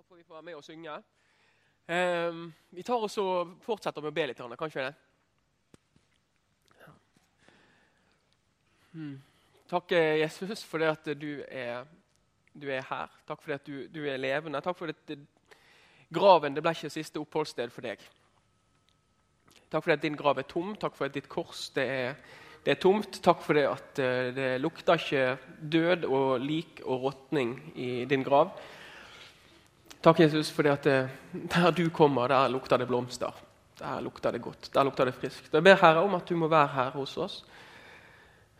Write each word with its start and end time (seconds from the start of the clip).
Da 0.00 0.14
at 0.14 0.18
vi 0.18 0.24
får 0.24 0.34
være 0.34 0.42
med 0.42 0.54
og 0.54 0.64
synge. 0.64 0.92
Um, 1.92 2.44
vi 2.72 2.82
tar 2.82 3.02
oss 3.04 3.18
og 3.20 3.50
fortsetter 3.60 4.00
med 4.00 4.08
å 4.08 4.16
be 4.16 4.24
litt. 4.30 4.38
Kan 4.40 4.70
ikke 4.70 4.84
det? 4.86 4.94
Hmm. 8.94 9.18
Takk, 9.68 9.92
eh, 9.92 10.22
Jesus, 10.22 10.64
for 10.64 10.80
det 10.80 10.88
at 10.88 11.10
du 11.20 11.44
er, 11.44 11.84
du 12.56 12.64
er 12.72 12.88
her. 12.88 13.12
Takk 13.28 13.42
for 13.42 13.52
det 13.52 13.60
at 13.60 13.68
du, 13.68 13.76
du 13.92 14.00
er 14.08 14.16
levende. 14.16 14.64
Takk 14.64 14.80
for 14.80 14.88
at 14.88 15.14
graven 16.08 16.56
det 16.56 16.64
ble 16.64 16.72
ikke 16.78 16.94
siste 16.96 17.20
oppholdssted 17.20 17.68
for 17.76 17.84
deg. 17.84 18.08
Takk 19.68 19.84
for 19.84 19.92
at 19.98 20.08
din 20.08 20.16
grav 20.16 20.40
er 20.40 20.48
tom. 20.48 20.72
Takk 20.80 20.96
for 20.96 21.10
at 21.10 21.20
ditt 21.20 21.28
kors 21.28 21.68
det 21.76 21.88
er, 22.00 22.20
det 22.64 22.78
er 22.78 22.80
tomt. 22.80 23.20
Takk 23.20 23.44
for 23.44 23.60
det 23.60 23.68
at 23.68 24.00
eh, 24.00 24.32
det 24.32 24.50
lukter 24.64 24.96
ikke 24.96 25.30
død 25.60 26.08
og 26.08 26.38
lik 26.40 26.86
og 26.86 27.10
råtning 27.10 27.58
i 27.76 28.06
din 28.08 28.24
grav. 28.24 28.56
Takk, 30.02 30.20
Jesus, 30.20 30.50
for 30.50 30.62
at 30.72 30.84
det, 30.84 31.10
der 31.52 31.70
du 31.70 31.90
kommer, 31.90 32.28
der 32.28 32.48
lukter 32.48 32.76
det 32.76 32.88
blomster. 32.88 33.30
Der 33.78 34.00
lukter 34.00 34.30
det 34.30 34.42
godt. 34.42 34.70
Der 34.74 34.84
lukter 34.84 35.04
det 35.04 35.14
friskt. 35.14 35.54
Jeg 35.54 35.64
ber 35.64 35.74
Herre 35.74 36.02
om 36.02 36.14
at 36.14 36.28
du 36.28 36.36
må 36.36 36.48
være 36.48 36.68
her 36.68 36.90
hos 36.90 37.16
oss. 37.16 37.44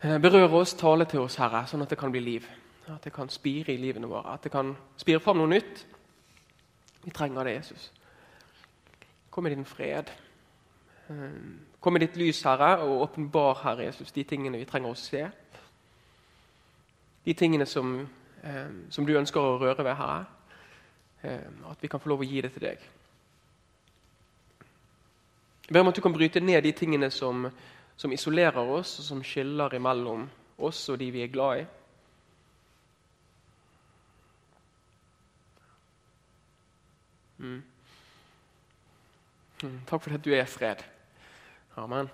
Berøre 0.01 0.19
berør 0.19 0.53
oss, 0.53 0.73
tale 0.73 1.05
til 1.05 1.19
oss, 1.19 1.35
Herre, 1.35 1.63
sånn 1.67 1.81
at 1.81 1.89
det 1.89 1.97
kan 1.97 2.11
bli 2.11 2.19
liv. 2.19 2.45
At 2.89 3.03
det 3.05 3.13
kan 3.13 3.29
spire 3.29 3.73
i 3.73 3.77
livene 3.77 4.09
våre. 4.09 4.33
At 4.33 4.43
det 4.43 4.51
kan 4.51 4.75
spire 4.97 5.19
fram 5.19 5.37
noe 5.37 5.49
nytt. 5.49 5.85
Vi 7.03 7.11
trenger 7.11 7.43
det, 7.43 7.53
Jesus. 7.55 7.91
Kom 9.29 9.43
med 9.43 9.55
din 9.55 9.65
fred. 9.65 10.09
Eh, 11.09 11.37
kom 11.79 11.93
med 11.93 12.01
ditt 12.05 12.17
lys, 12.17 12.41
Herre, 12.45 12.79
og 12.81 13.01
åpenbar, 13.01 13.61
Herre 13.63 13.87
Jesus, 13.89 14.11
de 14.11 14.23
tingene 14.23 14.57
vi 14.61 14.65
trenger 14.69 14.93
å 14.93 14.97
se. 14.97 15.23
De 17.25 17.33
tingene 17.33 17.65
som, 17.65 18.09
eh, 18.43 18.69
som 18.89 19.05
du 19.05 19.17
ønsker 19.17 19.41
å 19.41 19.57
røre 19.61 19.83
ved, 19.83 19.95
Herre. 19.95 20.25
At 21.23 21.81
vi 21.81 21.87
kan 21.87 21.99
få 21.99 22.09
lov 22.09 22.23
å 22.23 22.27
gi 22.27 22.41
det 22.41 22.53
til 22.55 22.65
deg. 22.65 22.85
Jeg 25.67 25.73
ber 25.73 25.85
om 25.85 25.91
at 25.91 25.95
du 25.95 26.01
kan 26.01 26.13
bryte 26.13 26.41
ned 26.43 26.63
de 26.65 26.71
tingene 26.75 27.11
som, 27.13 27.45
som 27.95 28.11
isolerer 28.11 28.57
oss, 28.59 28.97
og 28.99 29.05
som 29.05 29.21
skiller 29.23 29.75
imellom 29.77 30.25
oss 30.57 30.89
og 30.89 30.99
de 30.99 31.11
vi 31.13 31.23
er 31.23 31.31
glad 31.31 31.61
i. 31.61 31.67
Mm. 37.41 37.61
Mm. 39.63 39.77
Takk 39.87 40.03
for 40.03 40.17
at 40.17 40.25
du 40.25 40.33
er 40.33 40.45
fred. 40.45 40.83
Amen. 41.77 42.09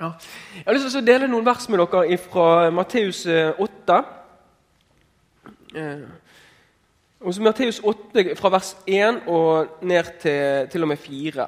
Ja. 0.00 0.10
Jeg 0.56 0.66
har 0.66 0.74
lyst 0.74 0.90
til 0.90 1.00
å 1.00 1.06
dele 1.06 1.30
noen 1.30 1.46
vers 1.46 1.68
med 1.70 1.80
dere 1.80 2.18
fra 2.18 2.70
Matteus 2.74 3.24
8. 3.26 4.23
Eh, 5.74 6.08
så 7.32 7.42
Matteus 7.42 7.80
8, 7.80 8.34
fra 8.36 8.50
vers 8.52 8.74
1 8.86 9.24
og 9.26 9.80
ned 9.82 10.10
til, 10.20 10.68
til 10.70 10.84
og 10.84 10.88
med 10.88 11.00
4, 11.00 11.46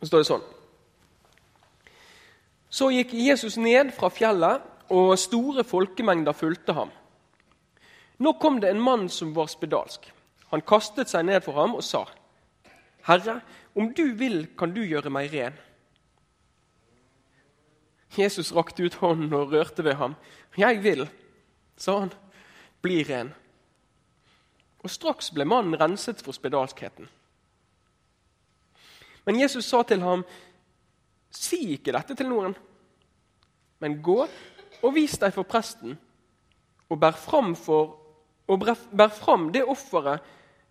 så 0.00 0.08
står 0.08 0.20
det 0.22 0.28
sånn 0.28 0.48
Så 2.74 2.90
gikk 2.90 3.14
Jesus 3.14 3.56
ned 3.56 3.94
fra 3.96 4.10
fjellet, 4.12 4.64
og 4.92 5.14
store 5.16 5.64
folkemengder 5.64 6.36
fulgte 6.36 6.74
ham. 6.76 6.90
Nå 8.20 8.34
kom 8.36 8.58
det 8.60 8.68
en 8.70 8.82
mann 8.82 9.06
som 9.08 9.30
var 9.34 9.48
spedalsk. 9.48 10.10
Han 10.50 10.62
kastet 10.66 11.08
seg 11.08 11.24
ned 11.24 11.40
for 11.46 11.56
ham 11.56 11.74
og 11.78 11.82
sa, 11.82 12.04
'Herre, 13.06 13.40
om 13.74 13.94
du 13.94 14.12
vil, 14.14 14.48
kan 14.58 14.74
du 14.74 14.82
gjøre 14.82 15.10
meg 15.10 15.32
ren.' 15.32 15.58
Jesus 18.18 18.52
rakte 18.54 18.84
ut 18.84 18.94
hånden 18.94 19.32
og 19.32 19.52
rørte 19.52 19.84
ved 19.84 19.94
ham. 19.94 20.14
'Jeg 20.56 20.82
vil', 20.84 21.08
sa 21.76 21.98
han 21.98 22.12
bli 22.84 23.00
ren. 23.08 23.32
Og 24.84 24.92
straks 24.92 25.30
ble 25.32 25.46
mannen 25.48 25.78
renset 25.80 26.20
for 26.22 26.36
spedalskheten. 26.36 27.08
Men 29.24 29.40
Jesus 29.40 29.64
sa 29.64 29.80
til 29.88 30.04
ham, 30.04 30.24
si 31.32 31.74
ikke 31.74 31.94
dette 31.96 32.16
til 32.18 32.28
noen, 32.28 32.52
men 33.80 34.00
gå 34.04 34.20
og 34.84 34.94
vis 34.94 35.16
deg 35.20 35.32
for 35.34 35.48
presten, 35.48 35.96
og 36.92 37.00
bær 37.00 37.16
fram, 37.16 37.54
for, 37.56 37.96
og 38.44 38.66
bær 38.92 39.12
fram 39.16 39.48
det 39.54 39.64
offeret 39.64 40.24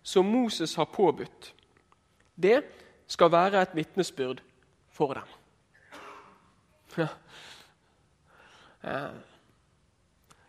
som 0.04 0.28
Moses 0.30 0.76
har 0.78 0.86
påbudt. 0.94 1.50
Det 2.34 2.62
skal 3.10 3.32
være 3.32 3.62
et 3.62 3.74
vitnesbyrd 3.74 4.42
for 4.94 5.18
dem. 5.18 5.28
Ja. 6.98 7.08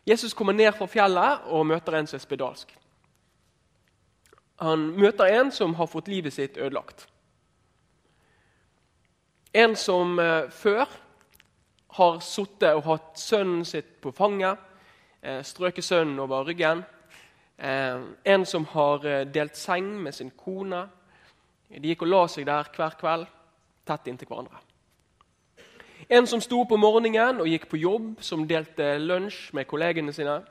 Jesus 0.05 0.33
kommer 0.33 0.53
ned 0.53 0.69
fra 0.77 0.85
fjellet 0.85 1.47
og 1.49 1.66
møter 1.66 1.97
en 1.97 2.07
som 2.07 2.19
er 2.19 2.23
spedalsk. 2.23 2.75
Han 4.61 4.91
møter 4.95 5.31
en 5.33 5.49
som 5.51 5.73
har 5.75 5.89
fått 5.89 6.07
livet 6.07 6.33
sitt 6.33 6.57
ødelagt. 6.57 7.07
En 9.55 9.75
som 9.75 10.19
eh, 10.19 10.49
før 10.51 10.85
har 11.97 12.19
sittet 12.23 12.75
og 12.75 12.85
hatt 12.89 13.19
sønnen 13.19 13.63
sitt 13.66 13.97
på 14.03 14.11
fanget, 14.16 14.59
eh, 15.21 15.41
strøket 15.43 15.83
sønnen 15.83 16.19
over 16.19 16.45
ryggen. 16.45 16.83
Eh, 17.57 18.05
en 18.35 18.45
som 18.45 18.67
har 18.75 19.25
delt 19.25 19.57
seng 19.57 19.89
med 20.03 20.16
sin 20.16 20.31
kone. 20.37 20.85
De 21.69 21.87
gikk 21.89 22.05
og 22.05 22.11
la 22.11 22.23
seg 22.29 22.45
der 22.45 22.69
hver 22.75 22.99
kveld, 22.99 23.27
tett 23.87 24.11
inntil 24.11 24.29
hverandre. 24.29 24.61
En 26.09 26.27
som 26.27 26.41
sto 26.41 26.61
om 26.61 26.79
morgenen 26.79 27.41
og 27.41 27.49
gikk 27.49 27.69
på 27.71 27.79
jobb, 27.81 28.19
som 28.21 28.45
delte 28.47 28.97
lunsj 29.01 29.53
med 29.57 29.66
kollegene 29.67 30.13
sine. 30.13 30.41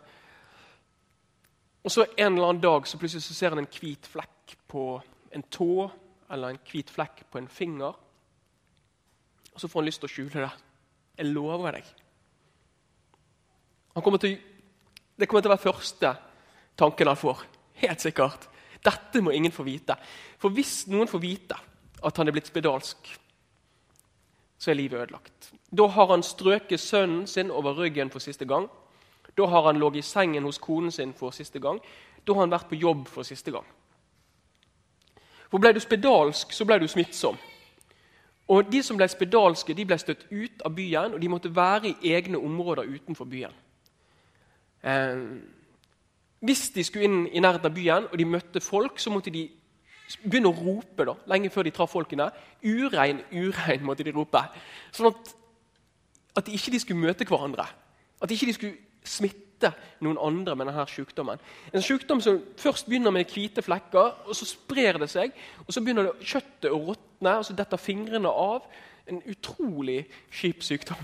Og 1.85 1.93
så 1.93 2.07
En 2.17 2.35
eller 2.35 2.49
annen 2.49 2.63
dag 2.63 2.87
så 2.87 2.99
plutselig 2.99 3.23
så 3.23 3.35
ser 3.35 3.51
han 3.51 3.59
en 3.59 3.71
hvit 3.71 4.07
flekk 4.07 4.57
på 4.69 5.03
en 5.33 5.43
tå 5.43 5.91
eller 6.31 6.49
en 6.49 6.63
hvit 6.71 6.91
flekk 6.91 7.25
på 7.31 7.39
en 7.39 7.49
finger. 7.49 7.95
Og 9.55 9.61
Så 9.61 9.69
får 9.69 9.81
han 9.81 9.87
lyst 9.87 10.01
til 10.01 10.09
å 10.09 10.15
skjule 10.15 10.41
det. 10.41 10.53
Jeg 11.19 11.27
lover 11.27 11.73
deg. 11.73 11.85
Kommer 13.95 14.19
til, 14.19 14.39
det 15.17 15.29
kommer 15.29 15.43
til 15.43 15.51
å 15.53 15.55
være 15.55 15.73
første 15.73 16.17
tanken 16.77 17.07
han 17.07 17.17
får. 17.17 17.45
Helt 17.85 18.01
sikkert. 18.01 18.49
Dette 18.85 19.23
må 19.23 19.31
ingen 19.31 19.53
få 19.53 19.63
vite. 19.63 19.95
For 20.39 20.51
hvis 20.51 20.87
noen 20.91 21.09
får 21.09 21.23
vite 21.23 21.57
at 22.05 22.17
han 22.17 22.29
er 22.29 22.35
blitt 22.35 22.51
spedalsk, 22.51 23.13
så 24.65 24.71
er 24.71 24.75
livet 24.75 25.01
ødelagt. 25.01 25.53
Da 25.77 25.87
har 25.87 26.07
han 26.07 26.23
strøket 26.23 26.81
sønnen 26.81 27.27
sin 27.27 27.51
over 27.51 27.77
ryggen 27.79 28.11
for 28.11 28.19
siste 28.19 28.45
gang. 28.45 28.69
Da 29.37 29.47
har 29.47 29.67
han 29.67 29.77
ligget 29.77 29.97
i 29.97 30.03
sengen 30.03 30.43
hos 30.43 30.59
konen 30.59 30.91
sin 30.91 31.13
for 31.13 31.31
siste 31.31 31.61
gang. 31.61 31.81
Da 32.27 32.33
har 32.33 32.41
han 32.41 32.51
vært 32.51 32.71
på 32.71 32.79
jobb 32.81 33.09
for 33.09 33.23
siste 33.23 33.51
gang. 33.51 33.67
For 35.51 35.59
Ble 35.59 35.73
du 35.73 35.81
spedalsk, 35.81 36.53
så 36.53 36.65
ble 36.65 36.79
du 36.79 36.89
smittsom. 36.89 37.37
Og 38.49 38.73
De 38.73 38.83
som 38.83 38.97
ble 38.97 39.09
spedalske, 39.09 39.75
de 39.75 39.85
ble 39.85 39.99
støtt 39.99 40.27
ut 40.31 40.65
av 40.65 40.75
byen, 40.75 41.15
og 41.15 41.21
de 41.21 41.29
måtte 41.29 41.57
være 41.57 41.93
i 41.93 42.13
egne 42.13 42.39
områder 42.39 42.89
utenfor 42.89 43.25
byen. 43.25 43.53
Eh, 44.85 45.21
hvis 46.41 46.71
de 46.71 46.85
skulle 46.85 47.05
inn 47.05 47.27
i 47.27 47.41
nærheten 47.41 47.71
av 47.71 47.75
byen 47.75 48.09
og 48.13 48.19
de 48.19 48.25
møtte 48.25 48.61
folk, 48.61 48.99
så 48.99 49.11
måtte 49.11 49.31
de 49.31 49.49
begynne 50.25 50.51
å 50.51 50.57
rope 50.57 51.07
da, 51.09 51.15
lenge 51.31 51.51
før 51.53 51.67
de 51.67 51.73
traff 51.75 51.95
folkene. 51.95 52.29
Urein, 52.65 53.23
urein, 53.33 53.85
måtte 53.85 54.05
de 54.07 54.13
rope. 54.15 54.43
Sånn 54.95 55.11
at, 55.11 55.33
at 56.39 56.47
de 56.47 56.57
ikke 56.57 56.81
skulle 56.83 57.07
møte 57.07 57.27
hverandre. 57.29 57.67
At 58.21 58.31
de 58.31 58.37
ikke 58.37 58.57
skulle 58.57 58.77
smitte 59.05 59.73
noen 60.05 60.21
andre 60.21 60.57
med 60.57 60.69
denne 60.69 60.85
sykdommen. 60.91 61.41
En 61.73 61.85
sykdom 61.85 62.21
som 62.25 62.41
først 62.61 62.89
begynner 62.89 63.15
med 63.15 63.31
hvite 63.33 63.65
flekker, 63.65 64.25
og 64.29 64.37
så 64.37 64.49
sprer 64.49 65.01
det 65.01 65.09
seg. 65.13 65.35
og 65.67 65.73
Så 65.73 65.83
begynner 65.85 66.11
det 66.11 66.29
kjøttet 66.29 66.73
å 66.73 66.81
råtne, 66.91 67.39
og 67.39 67.45
så 67.49 67.57
detter 67.57 67.81
fingrene 67.81 68.29
av. 68.29 68.69
En 69.09 69.21
utrolig 69.29 70.07
kjip 70.33 70.63
sykdom. 70.65 71.01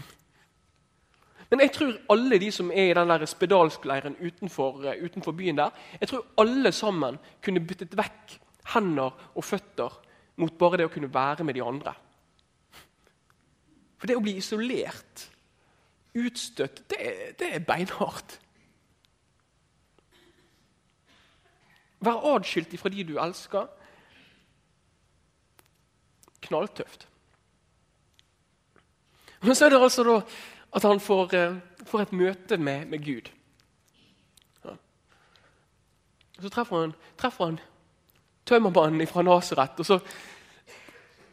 Men 1.51 1.65
jeg 1.65 1.73
tror 1.75 1.97
alle 2.15 2.39
de 2.39 2.51
som 2.55 2.71
er 2.71 2.93
i 2.93 2.95
den 2.95 3.27
spedalskleiren 3.27 4.15
utenfor, 4.21 4.87
utenfor 5.03 5.35
byen 5.35 5.59
der, 5.59 5.75
jeg 6.01 6.09
tror 6.09 6.29
alle 6.39 6.73
sammen 6.73 7.19
kunne 7.43 7.61
byttet 7.61 7.97
vekk 7.99 8.39
hender 8.75 9.17
og 9.35 9.45
føtter 9.45 9.97
mot 10.41 10.55
bare 10.59 10.81
det 10.81 10.89
å 10.89 10.93
kunne 10.93 11.13
være 11.13 11.45
med 11.45 11.57
de 11.57 11.65
andre. 11.65 11.95
For 14.01 14.09
det 14.09 14.17
å 14.17 14.23
bli 14.25 14.39
isolert, 14.41 15.27
utstøtt, 16.17 16.85
det, 16.91 17.01
det 17.41 17.51
er 17.57 17.67
beinhardt. 17.67 18.39
Være 22.01 22.33
adskilt 22.35 22.73
fra 22.81 22.93
de 22.93 23.05
du 23.05 23.19
elsker. 23.21 23.69
Knalltøft. 26.41 27.05
Men 29.43 29.57
så 29.57 29.67
er 29.67 29.75
det 29.75 29.81
altså 29.81 30.05
da 30.05 30.17
at 30.77 30.87
han 30.87 31.01
får, 31.01 31.35
eh, 31.35 31.59
får 31.87 32.01
et 32.01 32.13
møte 32.13 32.57
med, 32.57 32.87
med 32.87 33.05
Gud. 33.05 33.31
Ja. 34.65 34.77
Så 36.41 36.49
treffer 36.49 36.81
han, 36.81 36.95
treffer 37.19 37.45
han 37.45 37.61
tømmermannen 38.51 39.07
fra 39.09 39.23
Nasaret. 39.27 39.79
Og 39.79 39.87
så 39.87 40.01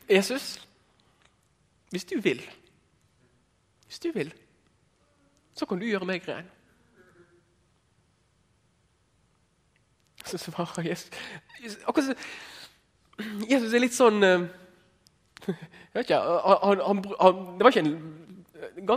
Jesus, 0.08 0.68
hvis 1.92 2.06
du 2.06 2.20
vil 2.22 2.44
Hvis 3.88 4.00
du 4.00 4.12
vil, 4.14 4.34
så 5.56 5.66
kan 5.66 5.80
du 5.80 5.86
gjøre 5.88 6.06
meg 6.06 6.26
ren. 6.28 6.50
Så 10.26 10.38
svarer 10.38 10.84
Jesus 10.84 11.10
Akkurat 11.88 12.06
som 12.06 12.16
Jesus 13.50 13.74
er 13.74 13.82
litt 13.82 13.96
sånn 13.96 14.24
eh, 14.24 14.44
Jeg 15.48 15.96
vet 15.96 16.04
ikke 16.04 16.20
han, 16.20 16.84
han, 16.84 17.02
han, 17.22 17.40
Det 17.58 17.66
var 17.66 17.74
ikke 17.74 17.86
en 17.88 18.92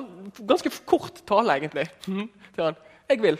ganske 0.49 0.73
kort 0.88 1.23
tale, 1.28 1.56
egentlig, 1.56 1.87
til 2.05 2.64
han. 2.64 2.76
'Jeg 3.08 3.23
vil. 3.23 3.38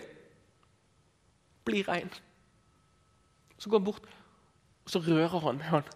Bli 1.65 1.83
rein.' 1.87 2.11
Så 3.59 3.71
går 3.71 3.79
han 3.79 3.85
bort, 3.85 4.07
og 4.85 4.93
så 4.93 5.03
rører 5.05 5.41
han 5.45 5.59
med 5.59 5.71
han. 5.71 5.89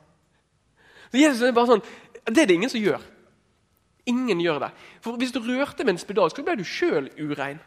Så 1.10 1.20
Jesus 1.20 1.42
er 1.42 1.54
bare 1.56 1.74
sånn, 1.74 1.84
Det 2.24 2.42
er 2.42 2.46
det 2.48 2.54
ingen 2.56 2.70
som 2.72 2.80
gjør. 2.80 3.02
Ingen 4.08 4.40
gjør 4.40 4.58
det. 4.64 4.70
For 5.00 5.16
Hvis 5.20 5.32
du 5.32 5.40
rørte 5.40 5.84
med 5.84 5.94
en 5.94 6.00
spedalsk, 6.00 6.36
så 6.36 6.44
ble 6.44 6.56
du 6.56 6.64
sjøl 6.64 7.10
urein. 7.20 7.60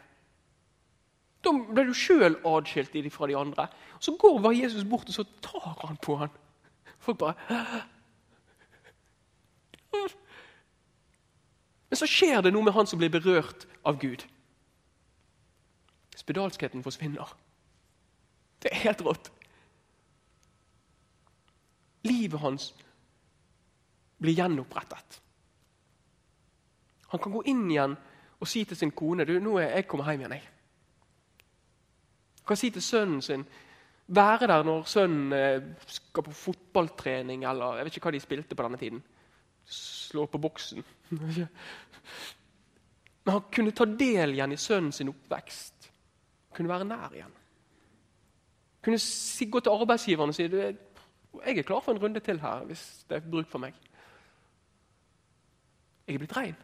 Da 1.44 1.52
ble 1.52 1.84
du 1.86 1.94
sjøl 1.94 2.36
adskilt 2.46 2.96
fra 3.14 3.26
de 3.30 3.36
andre. 3.38 3.68
Så 4.00 4.16
går 4.18 4.40
bare 4.42 4.58
Jesus 4.58 4.84
bort 4.84 5.08
og 5.08 5.14
så 5.14 5.24
tar 5.42 5.86
han 5.86 5.96
på 6.02 6.16
han. 6.16 6.30
Folk 6.98 7.18
bare 7.18 7.34
Men 11.88 11.96
så 11.96 12.06
skjer 12.06 12.42
det 12.44 12.52
noe 12.52 12.66
med 12.66 12.74
han 12.76 12.86
som 12.86 12.98
blir 13.00 13.08
berørt 13.08 13.64
av 13.86 13.96
Gud. 14.00 14.26
Spedalskheten 16.18 16.82
forsvinner. 16.84 17.30
Det 18.60 18.72
er 18.72 18.82
helt 18.82 19.00
rått. 19.06 19.30
Livet 22.08 22.40
hans 22.40 22.72
blir 24.18 24.34
gjenopprettet. 24.34 25.20
Han 27.08 27.20
kan 27.22 27.32
gå 27.32 27.42
inn 27.48 27.70
igjen 27.70 27.96
og 28.38 28.48
si 28.48 28.64
til 28.68 28.76
sin 28.78 28.92
kone 28.94 29.26
du, 29.26 29.38
nå 29.42 29.56
er 29.58 29.76
jeg 29.76 29.88
kommet 29.90 30.10
hjem 30.10 30.20
igjen. 30.24 30.36
jeg. 30.38 30.48
Han 32.40 32.46
kan 32.50 32.60
si 32.60 32.70
til 32.74 32.82
sønnen 32.82 33.22
sin 33.22 33.44
være 34.08 34.46
der 34.48 34.64
når 34.64 34.86
sønnen 34.88 35.32
eh, 35.36 35.62
skal 35.86 36.24
på 36.24 36.32
fotballtrening 36.32 37.44
eller 37.44 37.76
jeg 37.76 37.84
vet 37.84 37.96
ikke 37.96 38.08
hva 38.08 38.14
de 38.16 38.20
spilte 38.24 38.56
på 38.56 38.64
denne 38.64 38.80
tiden. 38.80 39.02
Slå 39.68 40.26
på 40.26 40.38
boksen. 40.40 40.84
Men 43.24 43.34
han 43.34 43.42
kunne 43.52 43.74
ta 43.76 43.84
del 43.84 44.32
igjen 44.32 44.54
i 44.54 44.60
sønnen 44.60 44.92
sin 44.92 45.10
oppvekst. 45.12 45.90
Kunne 46.56 46.72
være 46.72 46.88
nær 46.88 47.12
igjen. 47.12 47.34
Kunne 48.84 49.00
gå 49.52 49.60
til 49.60 49.74
arbeidsgiveren 49.74 50.32
og 50.32 50.36
si 50.36 50.46
jeg 51.46 51.58
er 51.58 51.62
klar 51.62 51.80
for 51.80 51.92
en 51.92 52.02
runde 52.02 52.20
til 52.20 52.40
her 52.40 52.64
hvis 52.64 53.06
det 53.08 53.16
er 53.16 53.30
bruk 53.30 53.48
for 53.48 53.58
meg. 53.58 53.74
Jeg 56.06 56.14
er 56.14 56.18
blitt 56.18 56.36
rein. 56.36 56.56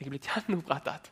Jeg 0.00 0.06
er 0.06 0.14
blitt 0.14 0.28
gjenopprettet. 0.28 1.10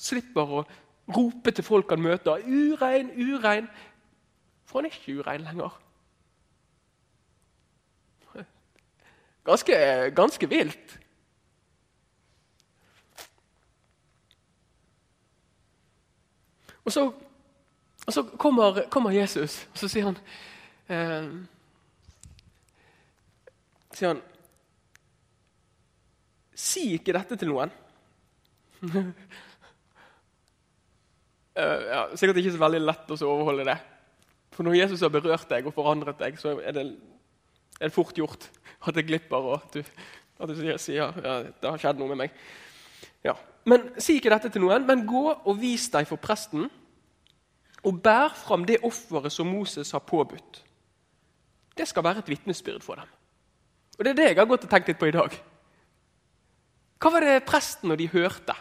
Slipper 0.00 0.54
å 0.56 0.64
rope 1.12 1.52
til 1.52 1.64
folk 1.64 1.90
han 1.90 2.00
møter 2.02 2.40
'urein, 2.40 3.10
urein', 3.12 3.68
for 4.64 4.78
han 4.78 4.86
er 4.86 4.96
ikke 4.96 5.18
urein 5.20 5.44
lenger. 5.44 5.80
Ganske, 9.44 9.74
ganske 10.16 10.48
vilt. 10.48 10.99
Og 16.84 16.92
så, 16.92 17.04
og 18.06 18.14
så 18.14 18.24
kommer, 18.40 18.82
kommer, 18.90 19.14
Jesus, 19.14 19.66
og 19.72 19.78
så 19.78 19.88
sier 19.90 20.08
han 20.08 20.18
eh, 20.90 21.30
sier 23.94 24.14
han 24.14 24.22
Si 26.60 26.82
ikke 26.92 27.14
dette 27.16 27.38
til 27.40 27.48
noen. 27.48 27.70
uh, 28.84 28.98
ja, 31.56 32.02
sikkert 32.12 32.36
ikke 32.42 32.52
så 32.52 32.60
veldig 32.60 32.82
lett 32.84 33.14
å 33.14 33.16
overholde 33.30 33.64
det. 33.70 33.78
For 34.52 34.66
når 34.68 34.76
Jesus 34.76 35.00
har 35.06 35.12
berørt 35.14 35.48
deg 35.48 35.64
og 35.64 35.72
forandret 35.72 36.20
deg, 36.20 36.36
så 36.36 36.58
er 36.60 36.76
det, 36.76 36.84
er 37.78 37.88
det 37.88 37.96
fort 37.96 38.12
gjort 38.18 38.44
at 38.84 38.96
det 38.96 39.06
glipper. 39.08 39.40
og 39.40 39.56
at 39.56 39.78
du, 39.78 39.80
at 40.36 40.52
du 40.52 40.60
sier 40.60 41.00
ja, 41.00 41.38
det 41.48 41.64
har 41.64 41.80
skjedd 41.80 42.02
noe 42.02 42.12
med 42.12 42.26
meg. 42.26 42.36
Ja. 43.24 43.34
Men 43.64 43.90
Si 44.00 44.16
ikke 44.18 44.32
dette 44.32 44.50
til 44.52 44.64
noen, 44.64 44.86
men 44.88 45.06
gå 45.08 45.26
og 45.32 45.58
vis 45.60 45.88
deg 45.92 46.08
for 46.08 46.20
presten, 46.20 46.68
og 47.84 48.02
bær 48.04 48.34
fram 48.36 48.66
det 48.68 48.82
offeret 48.84 49.32
som 49.32 49.48
Moses 49.48 49.90
har 49.96 50.04
påbudt. 50.04 50.64
Det 51.76 51.88
skal 51.88 52.04
være 52.04 52.18
et 52.24 52.28
vitnesbyrd 52.28 52.82
for 52.84 53.00
dem. 53.00 53.08
Og 53.98 54.04
Det 54.04 54.10
er 54.10 54.18
det 54.18 54.28
jeg 54.28 54.36
har 54.36 54.48
gått 54.48 54.64
og 54.64 54.70
tenkt 54.70 54.88
litt 54.88 54.98
på 55.00 55.08
i 55.08 55.14
dag. 55.16 55.36
Hva 57.00 57.12
var 57.12 57.24
det 57.24 57.46
presten 57.48 57.92
og 57.92 57.98
de 57.98 58.08
hørte? 58.12 58.54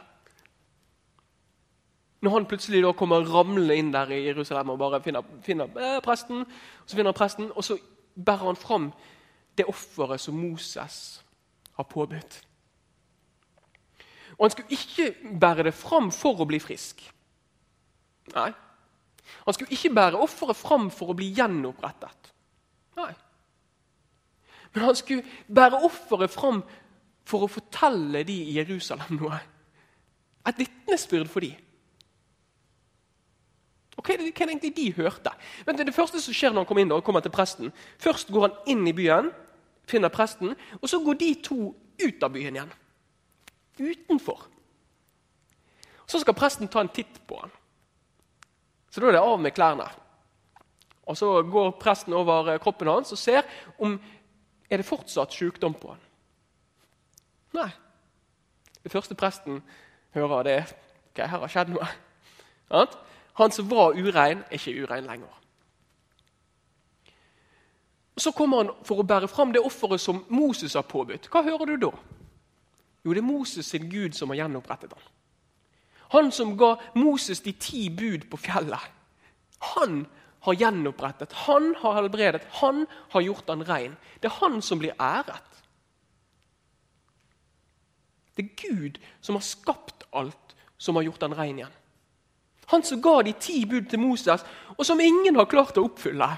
Når 2.23 2.31
han 2.31 2.47
plutselig 2.47 2.81
da 2.83 2.91
kommer 2.95 3.27
ramlende 3.27 3.75
inn 3.79 3.93
der 3.93 4.11
i 4.11 4.25
Jerusalem 4.25 4.73
og 4.73 4.79
bare 4.79 4.99
finner, 5.03 5.23
finner 5.43 5.71
eh, 5.79 6.01
presten, 6.03 6.43
og 6.43 6.85
så 6.85 6.95
finner 6.95 7.13
han 7.13 7.19
presten, 7.19 7.51
og 7.55 7.63
så 7.63 7.77
bærer 8.15 8.45
han 8.51 8.59
fram 8.59 8.89
det 9.57 9.67
offeret 9.67 10.19
som 10.19 10.35
Moses 10.35 11.23
har 11.75 11.87
påbudt. 11.87 12.41
Og 14.39 14.45
Han 14.47 14.51
skulle 14.55 14.71
ikke 14.71 15.37
bære 15.39 15.67
det 15.67 15.75
fram 15.75 16.11
for 16.15 16.39
å 16.39 16.47
bli 16.47 16.59
frisk. 16.63 17.03
Nei. 18.35 18.51
Han 19.45 19.53
skulle 19.53 19.75
ikke 19.75 19.93
bære 19.93 20.21
offeret 20.23 20.57
fram 20.57 20.87
for 20.93 21.11
å 21.11 21.17
bli 21.17 21.27
gjenopprettet. 21.35 22.31
Nei. 22.97 23.11
Men 24.73 24.85
han 24.85 24.95
skulle 24.95 25.25
bære 25.47 25.81
offeret 25.85 26.31
fram 26.31 26.61
for 27.27 27.45
å 27.45 27.51
fortelle 27.51 28.23
de 28.25 28.35
i 28.49 28.57
Jerusalem 28.57 29.19
noe. 29.19 29.39
Et 30.47 30.61
vitnesbyrd 30.63 31.29
for 31.29 31.45
de. 31.45 31.51
Og 33.99 34.05
Hva 34.05 34.15
er 34.15 34.21
det, 34.21 34.31
hva 34.31 34.45
er 34.45 34.47
det 34.47 34.53
egentlig 34.53 34.75
de 34.77 34.87
hørte? 34.95 35.31
Men 35.67 35.75
det, 35.75 35.89
det 35.89 35.95
første 35.95 36.21
som 36.23 36.33
skjer 36.33 36.53
når 36.53 36.63
han 36.63 36.69
kommer 36.69 36.85
inn, 36.85 36.91
da, 36.93 37.01
kommer 37.03 37.23
til 37.25 37.33
presten 37.35 37.73
Først 37.99 38.31
går 38.31 38.45
han 38.45 38.71
inn 38.71 38.87
i 38.87 38.95
byen, 38.95 39.33
finner 39.89 40.13
presten, 40.13 40.53
og 40.79 40.87
så 40.87 41.01
går 41.03 41.17
de 41.19 41.33
to 41.43 41.57
ut 41.99 42.23
av 42.23 42.31
byen 42.31 42.55
igjen. 42.55 42.71
Utenfor. 43.79 44.45
Så 46.09 46.19
skal 46.19 46.37
presten 46.37 46.67
ta 46.67 46.81
en 46.81 46.91
titt 46.93 47.21
på 47.27 47.37
han. 47.39 47.51
Så 48.89 49.01
da 49.01 49.09
er 49.09 49.17
det 49.17 49.23
av 49.23 49.39
med 49.39 49.53
klærne. 49.53 49.87
Og 51.09 51.17
Så 51.17 51.41
går 51.43 51.71
presten 51.81 52.13
over 52.13 52.57
kroppen 52.57 52.87
hans 52.87 53.11
og 53.11 53.17
ser 53.17 53.45
om 53.79 53.99
er 54.69 54.77
det 54.77 54.85
fortsatt 54.85 55.33
sykdom 55.33 55.73
på 55.73 55.89
han? 55.89 56.01
Nei. 57.53 57.69
Det 58.83 58.91
første 58.91 59.15
presten 59.15 59.63
hører, 60.13 60.43
det 60.43 60.53
er 60.53 60.69
ok, 61.09 61.17
her 61.17 61.41
har 61.41 61.51
skjedd 61.51 61.73
noe. 61.73 61.87
Han 63.39 63.51
som 63.51 63.69
var 63.69 63.97
urein, 63.97 64.43
er 64.49 64.57
ikke 64.59 64.83
urein 64.83 65.09
lenger. 65.09 65.33
Så 68.17 68.31
kommer 68.35 68.63
han 68.63 68.71
for 68.83 68.99
å 68.99 69.07
bære 69.07 69.27
fram 69.31 69.53
det 69.55 69.63
offeret 69.63 70.01
som 70.01 70.25
Moses 70.29 70.75
har 70.75 70.85
påbudt. 70.87 71.29
Hva 71.31 71.41
hører 71.43 71.65
du 71.65 71.75
da? 71.87 71.91
Jo, 73.03 73.13
det 73.13 73.21
er 73.21 73.27
Moses 73.27 73.69
sin 73.71 73.89
Gud 73.89 74.15
som 74.17 74.31
har 74.33 74.41
gjenopprettet 74.41 74.93
ham. 74.93 75.05
Han 76.09 76.31
som 76.33 76.55
ga 76.57 76.73
Moses 76.97 77.41
de 77.45 77.53
ti 77.53 77.87
bud 77.93 78.25
på 78.31 78.39
fjellet. 78.41 78.87
Han 79.75 80.05
har 80.47 80.55
gjenopprettet, 80.57 81.33
han 81.45 81.73
har 81.81 81.99
helbredet, 81.99 82.41
han 82.61 82.85
har 83.13 83.21
gjort 83.21 83.51
han 83.51 83.65
rein. 83.67 83.95
Det 84.19 84.31
er 84.31 84.39
han 84.39 84.61
som 84.61 84.79
blir 84.81 84.95
æret. 84.99 85.63
Det 88.35 88.45
er 88.45 88.69
Gud 88.69 88.99
som 89.21 89.35
har 89.35 89.43
skapt 89.43 90.07
alt, 90.15 90.55
som 90.77 90.95
har 90.95 91.03
gjort 91.03 91.27
han 91.27 91.35
rein 91.37 91.59
igjen. 91.59 91.75
Han 92.71 92.85
som 92.85 93.01
ga 93.01 93.19
de 93.25 93.33
ti 93.41 93.65
bud 93.65 93.89
til 93.89 93.99
Moses, 93.99 94.45
og 94.77 94.85
som 94.85 95.01
ingen 95.01 95.35
har 95.35 95.49
klart 95.49 95.77
å 95.77 95.83
oppfylle. 95.89 96.29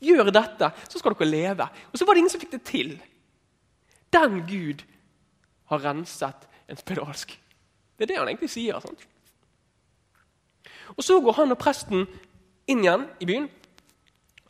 Gjør 0.00 0.30
dette, 0.32 0.70
så 0.88 1.00
skal 1.00 1.16
dere 1.16 1.28
leve. 1.28 1.66
Og 1.90 1.98
så 1.98 2.06
var 2.06 2.14
det 2.14 2.22
ingen 2.22 2.32
som 2.32 2.40
fikk 2.40 2.54
det 2.54 2.62
til. 2.68 2.92
Den 4.12 4.42
Gud 4.48 4.84
har 5.70 5.84
renset 5.84 6.48
en 6.68 6.78
spedalsk. 6.78 7.36
Det 7.96 8.06
er 8.06 8.12
det 8.12 8.18
han 8.18 8.28
egentlig 8.30 8.50
sier. 8.50 8.80
sant? 8.80 9.06
Og 10.96 11.04
Så 11.04 11.20
går 11.20 11.32
han 11.38 11.52
og 11.54 11.58
presten 11.58 12.06
inn 12.66 12.84
igjen 12.84 13.06
i 13.20 13.28
byen. 13.28 13.48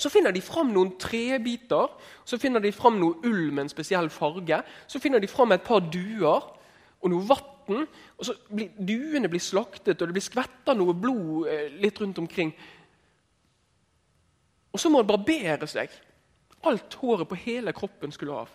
Så 0.01 0.09
finner 0.09 0.33
de 0.33 0.41
fram 0.41 0.71
noen 0.73 0.95
trebiter, 0.97 1.91
så 2.25 2.39
finner 2.41 2.63
de 2.65 2.73
fram 2.73 2.97
noe 3.01 3.19
ull 3.27 3.51
med 3.53 3.67
en 3.67 3.73
spesiell 3.73 4.09
farge. 4.11 4.63
Så 4.89 5.01
finner 5.01 5.21
de 5.21 5.29
fram 5.29 5.53
et 5.53 5.65
par 5.65 5.81
duer 5.81 6.47
og 7.01 7.11
noe 7.13 7.27
vann. 7.29 7.87
og 8.19 8.25
så 8.27 8.35
blir 8.49 8.71
Duene 8.79 9.29
blir 9.29 9.41
slaktet, 9.41 10.01
og 10.01 10.09
det 10.09 10.17
blir 10.17 10.25
skvetta 10.25 10.75
noe 10.75 10.95
blod 10.95 11.47
eh, 11.49 11.69
litt 11.81 12.01
rundt 12.01 12.19
omkring. 12.19 12.55
Og 14.73 14.81
så 14.81 14.91
må 14.91 15.03
han 15.03 15.07
barbere 15.07 15.69
seg. 15.71 15.91
Alt 16.67 16.95
håret 16.95 17.29
på 17.29 17.39
hele 17.45 17.73
kroppen 17.73 18.13
skulle 18.13 18.41
av. 18.43 18.51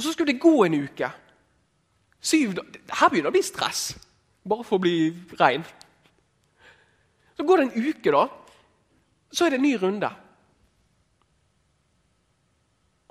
Og 0.00 0.04
Så 0.04 0.12
skulle 0.12 0.32
det 0.32 0.40
gå 0.40 0.64
en 0.64 0.74
uke. 0.74 1.10
Syv, 2.20 2.48
her 2.48 3.08
begynner 3.08 3.26
det 3.28 3.32
å 3.34 3.34
bli 3.34 3.42
stress, 3.44 3.82
bare 4.48 4.64
for 4.64 4.78
å 4.78 4.80
bli 4.80 5.10
rein. 5.36 5.60
Så 7.36 7.44
går 7.44 7.60
det 7.60 7.66
en 7.66 7.84
uke, 7.84 8.14
da. 8.14 8.22
Så 9.28 9.44
er 9.44 9.52
det 9.52 9.58
en 9.60 9.66
ny 9.66 9.74
runde. 9.76 10.08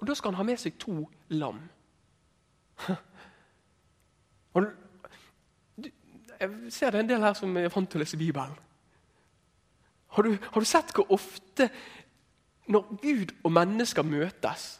Og 0.01 0.08
Da 0.08 0.17
skal 0.17 0.34
han 0.34 0.39
ha 0.41 0.48
med 0.50 0.58
seg 0.58 0.81
to 0.81 1.05
lam. 1.29 1.62
Og 4.58 4.65
jeg 5.77 6.74
ser 6.74 6.89
det 6.89 6.98
er 6.98 7.03
en 7.03 7.13
del 7.13 7.22
her 7.22 7.38
som 7.38 7.53
er 7.53 7.69
vant 7.69 7.86
til 7.86 8.01
å 8.01 8.01
lese 8.01 8.17
Bibelen. 8.17 8.58
Har 10.17 10.25
du, 10.25 10.34
har 10.41 10.60
du 10.60 10.65
sett 10.65 10.89
hvor 10.98 11.13
ofte 11.13 11.69
når 12.65 12.96
Gud 12.98 13.38
og 13.43 13.51
mennesker 13.53 14.01
møtes, 14.01 14.79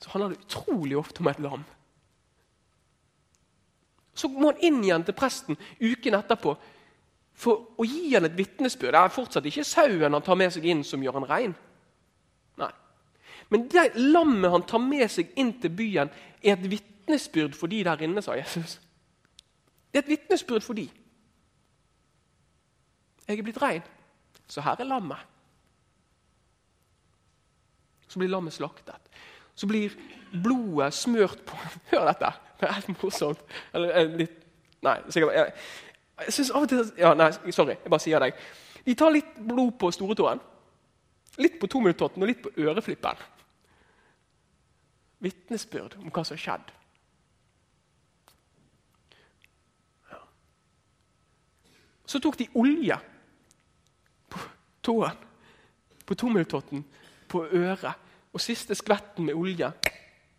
så 0.00 0.10
handler 0.10 0.34
det 0.34 0.44
utrolig 0.44 0.96
ofte 0.98 1.20
om 1.20 1.28
et 1.28 1.40
lam. 1.44 1.64
Så 4.14 4.28
må 4.28 4.50
han 4.50 4.62
inn 4.64 4.82
igjen 4.84 5.04
til 5.06 5.16
presten 5.16 5.58
uken 5.80 6.16
etterpå 6.18 6.54
for 7.40 7.80
å 7.80 7.86
gi 7.88 8.10
han 8.14 8.26
et 8.28 8.36
vitnesbyrd. 8.36 8.92
Det 8.92 9.00
er 9.00 9.14
fortsatt 9.14 9.48
ikke 9.48 9.64
sauen 9.64 10.16
han 10.16 10.24
tar 10.24 10.38
med 10.40 10.52
seg 10.52 10.66
inn, 10.68 10.82
som 10.84 11.02
gjør 11.04 11.20
han 11.20 11.28
rein. 11.28 11.54
Nei. 12.60 12.72
Men 13.52 13.66
det 13.72 13.86
lammet 13.96 14.52
han 14.52 14.66
tar 14.68 14.82
med 14.84 15.06
seg 15.12 15.32
inn 15.40 15.54
til 15.62 15.72
byen, 15.76 16.12
er 16.42 16.56
et 16.56 16.68
vitnesbyrd 16.72 17.56
for 17.56 17.72
de 17.72 17.82
der 17.86 18.04
inne, 18.04 18.24
sa 18.24 18.36
Jesus. 18.36 18.78
Det 19.90 20.00
er 20.00 20.04
et 20.04 20.12
vitnesbyrd 20.12 20.64
for 20.64 20.76
de. 20.78 20.86
Jeg 23.26 23.38
er 23.38 23.46
blitt 23.46 23.62
rein, 23.62 23.84
så 24.50 24.62
her 24.66 24.80
er 24.80 24.88
lammet. 24.90 25.28
Så 28.10 28.18
blir 28.18 28.30
lammet 28.32 28.56
slaktet. 28.56 29.10
Så 29.54 29.68
blir 29.68 29.94
blodet 30.30 30.92
smørt 30.94 31.42
på 31.46 31.58
Hør 31.92 32.06
dette! 32.12 32.32
Det 32.60 32.68
er 32.68 32.76
helt 32.76 33.02
morsomt. 33.02 33.40
Eller 33.74 33.96
eh, 33.96 34.12
litt 34.20 34.36
Nei, 34.80 34.94
sikkert 35.12 35.34
jeg, 35.36 35.52
jeg 36.24 36.32
synes 36.32 36.50
av 36.56 36.64
og 36.64 36.70
til 36.70 36.86
ja, 36.96 37.12
Nei, 37.16 37.28
sorry. 37.52 37.76
Jeg 37.76 37.92
bare 37.92 38.04
sier 38.04 38.22
deg. 38.22 38.38
De 38.86 38.94
tar 38.96 39.12
litt 39.12 39.36
blod 39.44 39.74
på 39.80 39.90
storetåen, 39.92 40.40
litt 41.40 41.58
på 41.60 41.68
tominuttotten 41.68 42.24
og 42.24 42.30
litt 42.30 42.40
på 42.44 42.52
øreflippen. 42.64 43.20
Vitnesbyrd 45.20 45.98
om 46.00 46.08
hva 46.08 46.24
som 46.24 46.36
har 46.36 46.42
skjedd. 46.44 46.72
Ja. 50.12 50.20
Så 52.08 52.22
tok 52.24 52.40
de 52.40 52.48
olje 52.56 52.96
på 54.32 54.44
tåen, 54.88 55.20
på 56.08 56.16
tominuttotten, 56.24 56.86
på 57.28 57.44
øret. 57.44 58.09
Og 58.32 58.40
siste 58.40 58.74
skvetten 58.78 59.26
med 59.26 59.34
olje 59.34 59.72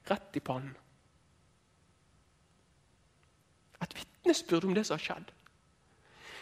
rett 0.10 0.38
i 0.38 0.44
pannen. 0.44 0.76
Et 3.82 3.96
vitnesbyrd 3.98 4.66
om 4.66 4.76
det 4.76 4.86
som 4.86 4.98
har 4.98 5.06
skjedd. 5.06 5.32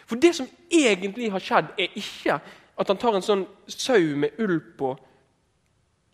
For 0.09 0.19
det 0.19 0.33
som 0.35 0.49
egentlig 0.71 1.31
har 1.31 1.43
skjedd, 1.43 1.73
er 1.77 1.95
ikke 1.97 2.39
at 2.79 2.87
han 2.87 2.99
tar 2.99 3.15
en 3.15 3.25
sånn 3.25 3.45
sau 3.69 4.15
med 4.19 4.39
ull 4.41 4.57
på 4.77 4.93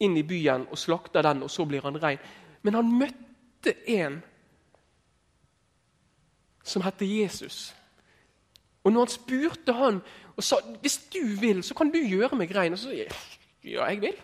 inn 0.03 0.17
i 0.19 0.25
byen 0.27 0.67
og 0.69 0.79
slakter 0.79 1.23
den, 1.23 1.43
og 1.45 1.51
så 1.51 1.65
blir 1.65 1.85
han 1.85 1.97
rein. 2.01 2.21
Men 2.65 2.75
han 2.75 2.91
møtte 2.99 3.75
en 3.95 4.19
som 6.65 6.83
heter 6.83 7.05
Jesus. 7.05 7.69
Og 8.83 8.91
når 8.91 9.05
han 9.05 9.13
spurte 9.13 9.73
han 9.73 9.99
og 10.35 10.43
sa 10.43 10.59
hvis 10.81 10.97
du 11.13 11.21
vil, 11.39 11.63
så 11.63 11.77
kan 11.77 11.91
du 11.93 11.99
gjøre 12.01 12.35
meg 12.37 12.51
rein, 12.55 12.73
og 12.75 12.81
så 12.81 12.91
ja, 12.91 13.07
jeg 13.63 14.01
vil 14.01 14.17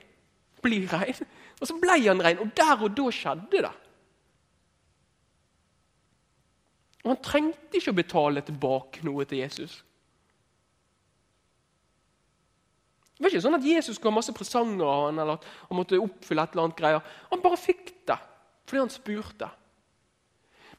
bli 0.61 0.83
rein. 0.89 1.29
Og 1.59 1.69
så 1.69 1.77
ble 1.81 1.97
han 2.07 2.23
rein, 2.23 2.41
og 2.41 2.51
der 2.57 2.75
og 2.77 2.93
da 2.97 3.07
skjedde 3.13 3.63
det. 3.67 3.71
Og 7.01 7.13
Han 7.13 7.23
trengte 7.25 7.79
ikke 7.79 7.93
å 7.93 7.97
betale 7.97 8.43
tilbake 8.45 9.05
noe 9.07 9.25
til 9.25 9.41
Jesus. 9.41 9.79
Det 13.21 13.25
var 13.25 13.33
ikke 13.35 13.45
sånn 13.45 13.57
at 13.59 13.65
Jesus 13.65 13.97
skulle 13.97 14.13
ha 14.13 14.17
masse 14.17 14.33
presanger 14.33 14.85
av 14.85 15.07
han, 15.07 15.19
eller 15.21 15.37
at 15.37 15.43
han 15.69 15.77
måtte 15.77 15.99
oppfylle 16.01 16.41
et 16.41 16.53
eller 16.55 16.67
annet 16.67 16.77
greier. 16.79 17.09
Han 17.29 17.43
bare 17.43 17.59
fikk 17.61 17.91
det 18.09 18.17
fordi 18.65 18.79
han 18.79 18.93
spurte. 18.93 19.49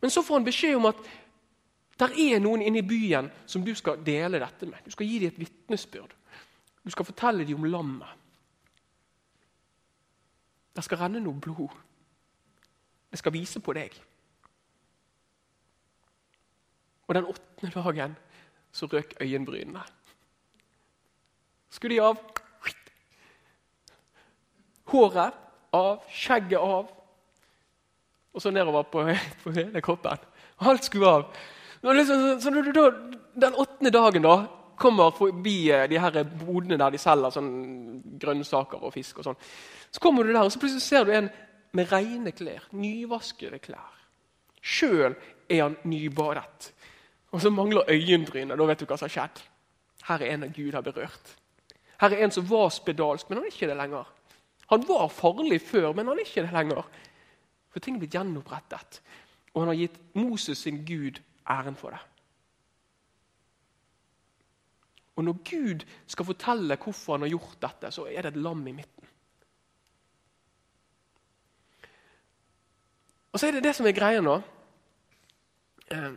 Men 0.00 0.10
så 0.10 0.22
får 0.24 0.38
han 0.38 0.46
beskjed 0.46 0.78
om 0.78 0.88
at 0.88 1.02
der 2.00 2.14
er 2.18 2.40
noen 2.42 2.64
inne 2.64 2.80
i 2.80 2.86
byen 2.86 3.28
som 3.46 3.62
du 3.62 3.70
skal 3.78 4.00
dele 4.02 4.40
dette 4.42 4.66
med. 4.66 4.80
Du 4.82 4.90
skal 4.94 5.06
gi 5.06 5.20
dem 5.22 5.30
et 5.30 5.38
vitnesbyrd. 5.42 6.14
Du 6.82 6.90
skal 6.90 7.06
fortelle 7.06 7.46
dem 7.46 7.60
om 7.60 7.68
lammet. 7.70 8.21
Det 10.76 10.84
skal 10.84 10.98
renne 10.98 11.20
noe 11.20 11.40
blod. 11.40 11.74
Det 13.10 13.18
skal 13.20 13.34
vise 13.34 13.60
på 13.60 13.74
deg. 13.76 13.96
Og 17.08 17.14
den 17.14 17.28
åttende 17.28 17.72
dagen 17.74 18.16
så 18.72 18.86
røk 18.86 19.14
øyenbrynene. 19.20 19.82
Skulle 21.70 21.94
de 21.94 22.00
av. 22.00 22.20
Håret 24.92 25.36
av, 25.72 26.02
skjegget 26.12 26.60
av, 26.60 26.88
og 28.32 28.42
så 28.42 28.50
nedover 28.52 28.82
på, 28.92 29.04
på 29.44 29.52
hele 29.56 29.80
kroppen. 29.84 30.20
Alt 30.60 30.84
skulle 30.84 31.08
av. 31.08 31.38
Så 31.82 32.04
så, 32.06 32.16
så 32.40 32.50
da, 32.50 32.90
Den 33.34 33.54
åttende 33.54 33.90
dagen 33.90 34.22
da, 34.22 34.34
kommer 34.82 35.14
forbi 35.14 35.56
eh, 35.70 35.86
de 35.90 36.00
her 36.02 36.22
bodene 36.42 36.78
der 36.80 36.92
de 36.94 37.00
selger 37.00 37.34
sånn 37.34 37.52
grønnsaker 38.22 38.82
og 38.82 38.94
fisk, 38.94 39.20
og 39.20 39.30
sånn, 39.30 39.40
så 39.92 40.02
kommer 40.02 40.26
du 40.26 40.32
der, 40.32 40.42
og 40.42 40.52
så 40.52 40.60
plutselig 40.62 40.84
ser 40.84 41.06
du 41.06 41.14
en 41.14 41.30
med 41.72 41.92
rene 41.92 42.32
klær. 42.36 42.66
Nyvaskede 42.76 43.60
klær. 43.62 44.00
Sjøl 44.62 45.14
er 45.48 45.62
han 45.62 45.76
nybadet. 45.88 46.72
Og 47.32 47.40
så 47.40 47.50
mangler 47.50 47.88
øyenbrynet. 47.88 48.58
Da 48.58 48.66
vet 48.68 48.82
du 48.82 48.86
hva 48.86 48.98
som 49.00 49.08
har 49.08 49.14
skjedd. 49.14 49.40
Her 50.08 50.24
er 50.24 50.34
en 50.34 50.52
Gud 50.52 50.76
har 50.76 50.84
berørt. 50.84 51.36
Her 52.02 52.12
er 52.12 52.24
en 52.26 52.34
som 52.34 52.44
var 52.48 52.68
spedalsk, 52.74 53.28
men 53.28 53.38
han 53.38 53.46
er 53.46 53.54
ikke 53.54 53.70
det 53.70 53.78
lenger. 53.78 54.08
Han 54.72 54.84
var 54.88 55.08
farlig 55.12 55.60
før, 55.64 55.92
men 55.92 56.08
han 56.08 56.18
er 56.18 56.26
ikke 56.26 56.44
det 56.44 56.54
lenger. 56.54 56.88
For 57.72 57.80
ting 57.80 57.96
er 57.96 58.04
blitt 58.04 58.16
gjenopprettet. 58.16 59.00
Og 59.54 59.62
han 59.62 59.72
har 59.72 59.80
gitt 59.80 60.00
Moses 60.16 60.64
sin 60.64 60.82
Gud 60.84 61.20
æren 61.48 61.76
for 61.76 61.94
det. 61.94 62.00
Og 65.16 65.24
når 65.24 65.40
Gud 65.44 65.84
skal 66.08 66.24
fortelle 66.24 66.78
hvorfor 66.80 67.16
han 67.16 67.26
har 67.26 67.34
gjort 67.34 67.58
dette, 67.60 67.90
så 67.92 68.06
er 68.08 68.24
det 68.24 68.32
et 68.32 68.42
lam 68.42 68.66
i 68.66 68.74
midten. 68.76 69.08
Og 73.32 73.40
så 73.40 73.48
er 73.48 73.56
det 73.56 73.64
det 73.64 73.74
som 73.76 73.88
er 73.88 73.96
greia 73.96 74.20
nå. 74.24 74.34
Eh, 75.92 76.12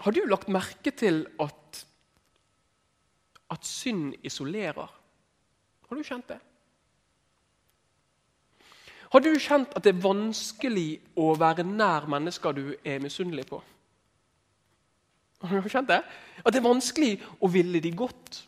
har 0.00 0.14
du 0.14 0.20
lagt 0.26 0.50
merke 0.52 0.92
til 0.94 1.24
at, 1.42 1.86
at 3.50 3.66
synd 3.66 4.14
isolerer? 4.22 4.92
Har 5.88 5.96
du 5.96 6.02
kjent 6.02 6.28
det? 6.28 6.38
Har 9.12 9.22
du 9.22 9.30
kjent 9.38 9.74
at 9.74 9.84
det 9.86 9.94
er 9.94 10.02
vanskelig 10.02 10.88
å 11.18 11.32
være 11.38 11.66
nær 11.66 12.08
mennesker 12.10 12.54
du 12.54 12.64
er 12.84 13.02
misunnelig 13.02 13.46
på? 13.50 13.62
Har 15.44 15.60
du 15.60 15.68
skjønt 15.68 15.90
det? 15.90 16.00
At 16.44 16.54
det 16.54 16.60
er 16.60 16.68
vanskelig 16.68 17.12
å 17.40 17.50
ville 17.52 17.80
de 17.84 17.92
godt. 17.96 18.42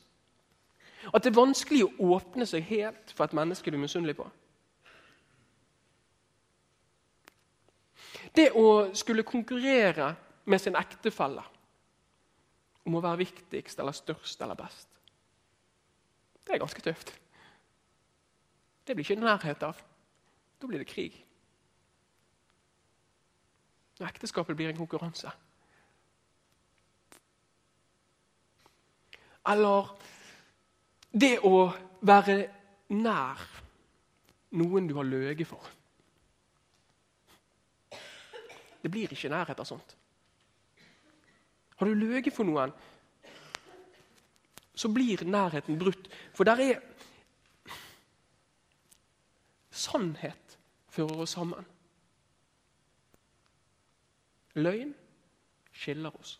At 1.12 1.24
det 1.24 1.32
er 1.32 1.40
vanskelig 1.40 1.84
å 1.86 2.14
åpne 2.16 2.46
seg 2.48 2.64
helt 2.68 3.12
for 3.14 3.28
et 3.28 3.36
menneske 3.36 3.70
du 3.70 3.76
er 3.76 3.84
misunnelig 3.84 4.16
på. 4.18 4.26
Det 8.36 8.50
å 8.56 8.90
skulle 8.96 9.26
konkurrere 9.26 10.12
med 10.48 10.60
sin 10.60 10.76
ektefelle 10.76 11.44
om 12.88 12.96
å 12.96 13.02
være 13.04 13.22
viktigst 13.24 13.80
eller 13.80 13.96
størst 13.96 14.42
eller 14.44 14.58
best. 14.58 14.88
Det 16.44 16.56
er 16.56 16.62
ganske 16.62 16.84
tøft. 16.84 17.12
Det 18.88 18.96
blir 18.96 19.04
ikke 19.04 19.20
nærhet 19.20 19.64
av. 19.66 19.80
Da 20.58 20.68
blir 20.68 20.80
det 20.80 20.88
krig. 20.88 21.16
Når 23.98 24.08
ekteskapet 24.08 24.56
blir 24.56 24.70
en 24.70 24.78
konkurranse. 24.78 25.30
Eller 29.46 29.92
det 31.12 31.38
å 31.46 31.68
være 32.00 32.38
nær 32.94 33.42
noen 34.58 34.88
du 34.88 34.94
har 34.98 35.08
løyet 35.08 35.46
for. 35.48 35.62
Det 38.78 38.90
blir 38.92 39.12
ikke 39.12 39.30
nærhet 39.32 39.58
av 39.60 39.68
sånt. 39.68 39.96
Har 41.78 41.86
du 41.86 41.94
løyet 41.94 42.32
for 42.34 42.48
noen, 42.48 42.72
så 44.78 44.90
blir 44.94 45.24
nærheten 45.26 45.78
brutt. 45.78 46.08
For 46.34 46.46
der 46.46 46.62
er 46.62 46.80
Sannhet 49.78 50.58
fører 50.90 51.20
oss 51.22 51.36
sammen. 51.36 51.66
Løgn 54.58 54.90
skiller 55.70 56.14
oss. 56.18 56.32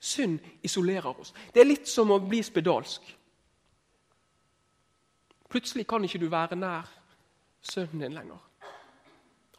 Synd 0.00 0.40
isolerer 0.64 1.20
oss. 1.20 1.34
Det 1.54 1.60
er 1.60 1.68
litt 1.68 1.88
som 1.88 2.10
å 2.10 2.20
bli 2.24 2.40
spedalsk. 2.42 3.04
Plutselig 5.50 5.86
kan 5.86 6.04
ikke 6.04 6.20
du 6.22 6.28
være 6.30 6.56
nær 6.56 6.88
sønnen 7.60 8.06
din 8.06 8.16
lenger. 8.16 8.38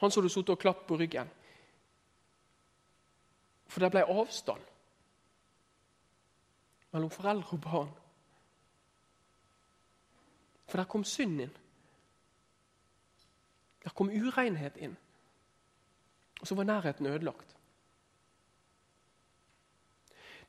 Han 0.02 0.12
som 0.12 0.24
du 0.26 0.30
satt 0.34 0.50
og 0.50 0.60
klapp 0.60 0.88
på 0.88 0.98
ryggen. 0.98 1.30
For 3.70 3.84
det 3.84 3.92
ble 3.94 4.04
avstand 4.10 4.64
mellom 6.92 7.12
foreldre 7.14 7.56
og 7.56 7.62
barn. 7.64 7.92
For 10.68 10.80
der 10.80 10.90
kom 10.90 11.04
synd 11.08 11.46
inn. 11.46 11.54
Der 13.84 13.94
kom 13.96 14.10
urenhet 14.10 14.78
inn. 14.78 14.98
Og 16.42 16.48
så 16.48 16.56
var 16.56 16.68
nærheten 16.68 17.06
ødelagt. 17.06 17.56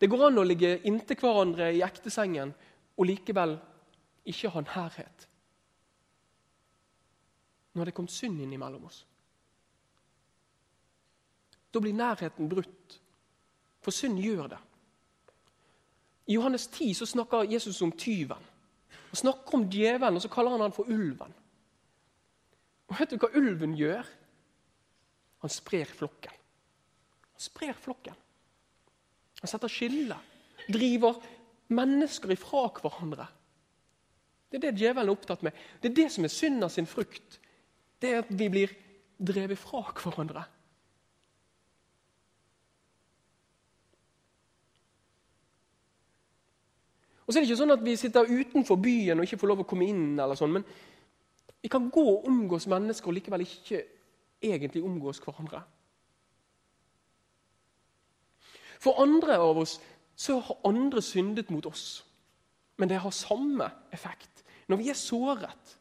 Det 0.03 0.09
går 0.11 0.25
an 0.27 0.41
å 0.43 0.43
ligge 0.43 0.81
inntil 0.89 1.15
hverandre 1.21 1.69
i 1.71 1.83
ektesengen 1.87 2.51
og 2.99 3.07
likevel 3.07 3.53
ikke 4.27 4.51
ha 4.51 4.63
nærhet. 4.67 5.27
Når 7.73 7.87
det 7.87 7.93
er 7.93 7.97
kommet 7.97 8.15
synd 8.15 8.41
inn 8.43 8.57
imellom 8.57 8.89
oss. 8.89 9.05
Da 11.71 11.81
blir 11.81 11.95
nærheten 11.95 12.51
brutt. 12.51 12.97
For 13.83 13.95
synd 13.95 14.19
gjør 14.19 14.51
det. 14.57 14.59
I 16.27 16.35
Johannes 16.35 16.67
10 16.67 16.99
så 16.99 17.07
snakker 17.07 17.47
Jesus 17.51 17.79
om 17.83 17.95
tyven. 17.95 18.51
Han 19.13 19.21
snakker 19.23 19.55
om 19.55 19.69
djevelen, 19.71 20.19
og 20.19 20.23
så 20.23 20.31
kaller 20.33 20.55
han 20.55 20.67
han 20.67 20.75
for 20.75 20.91
ulven. 20.91 21.33
Og 22.91 22.99
Vet 22.99 23.15
du 23.15 23.23
hva 23.23 23.31
ulven 23.39 23.79
gjør? 23.79 24.11
Han 25.47 25.51
sprer 25.51 25.87
flokken. 25.87 26.35
Han 27.33 27.47
sprer 27.47 27.79
flokken. 27.79 28.19
Han 29.43 29.51
setter 29.51 29.71
skille. 29.73 30.17
Driver 30.71 31.19
mennesker 31.73 32.33
ifra 32.35 32.69
hverandre. 32.79 33.27
Det 34.53 34.59
er 34.61 34.65
det 34.69 34.83
djevelen 34.83 35.09
er 35.09 35.17
opptatt 35.17 35.43
med. 35.43 35.57
Det 35.81 35.91
er 35.91 35.99
det 36.03 36.09
som 36.13 36.25
er 36.25 36.33
synda 36.33 36.69
sin 36.71 36.87
frukt. 36.87 37.39
Det 37.99 38.11
er 38.11 38.23
at 38.23 38.31
vi 38.31 38.49
blir 38.53 38.75
drevet 39.19 39.59
fra 39.59 39.83
hverandre. 39.97 40.45
Og 47.23 47.33
så 47.33 47.39
er 47.39 47.45
det 47.45 47.49
ikke 47.49 47.61
sånn 47.63 47.73
at 47.73 47.85
Vi 47.87 47.95
sitter 47.97 48.29
utenfor 48.29 48.77
byen 48.83 49.21
og 49.23 49.25
ikke 49.25 49.39
får 49.41 49.51
lov 49.53 49.63
å 49.63 49.69
komme 49.69 49.87
inn, 49.89 50.19
eller 50.21 50.37
sånn, 50.37 50.59
men 50.59 50.67
vi 51.63 51.71
kan 51.71 51.87
gå 51.95 52.03
og 52.03 52.27
omgås 52.29 52.67
mennesker 52.69 53.09
og 53.09 53.17
likevel 53.17 53.45
ikke 53.47 53.79
egentlig 54.43 54.83
omgås 54.85 55.23
hverandre. 55.23 55.63
For 58.83 58.99
andre 59.03 59.39
av 59.39 59.61
oss 59.63 59.77
så 60.19 60.41
har 60.43 60.67
andre 60.67 61.03
syndet 61.03 61.51
mot 61.55 61.67
oss, 61.67 62.03
men 62.77 62.91
det 62.91 62.99
har 63.03 63.15
samme 63.15 63.69
effekt. 63.95 64.43
Når 64.67 64.81
vi 64.81 64.91
er 64.91 64.99
såret, 64.99 65.77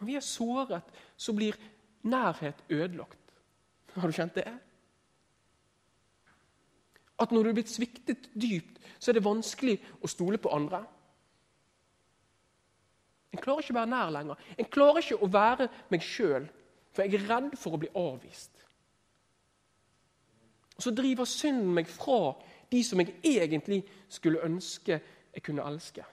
når 0.00 0.08
vi 0.08 0.16
er 0.18 0.24
såret, 0.24 0.96
så 1.16 1.32
blir 1.32 1.56
nærhet 2.06 2.58
ødelagt. 2.68 3.22
Har 3.94 4.10
du 4.10 4.16
kjent 4.16 4.34
det? 4.36 4.48
At 7.16 7.32
når 7.32 7.42
du 7.42 7.48
er 7.48 7.56
blitt 7.56 7.72
sviktet 7.72 8.28
dypt, 8.34 8.76
så 8.98 9.10
er 9.10 9.16
det 9.16 9.24
vanskelig 9.24 9.78
å 10.04 10.10
stole 10.10 10.40
på 10.42 10.52
andre. 10.52 10.82
En 13.32 13.40
klarer 13.40 13.64
ikke 13.64 13.72
å 13.76 13.78
være 13.78 13.92
nær 13.92 14.12
lenger. 14.12 14.44
En 14.56 14.68
klarer 14.72 15.00
ikke 15.02 15.22
å 15.22 15.30
være 15.32 15.70
meg 15.92 16.04
sjøl, 16.04 16.46
for 16.92 17.04
jeg 17.04 17.16
er 17.16 17.28
redd 17.30 17.56
for 17.60 17.76
å 17.76 17.80
bli 17.80 17.90
avvist. 17.96 18.55
Og 20.76 20.82
Så 20.82 20.90
driver 20.90 21.24
synden 21.24 21.74
meg 21.74 21.88
fra 21.88 22.34
de 22.72 22.84
som 22.84 23.00
jeg 23.00 23.14
egentlig 23.24 23.84
skulle 24.08 24.44
ønske 24.44 25.00
jeg 25.34 25.42
kunne 25.42 25.64
elske. 25.68 26.04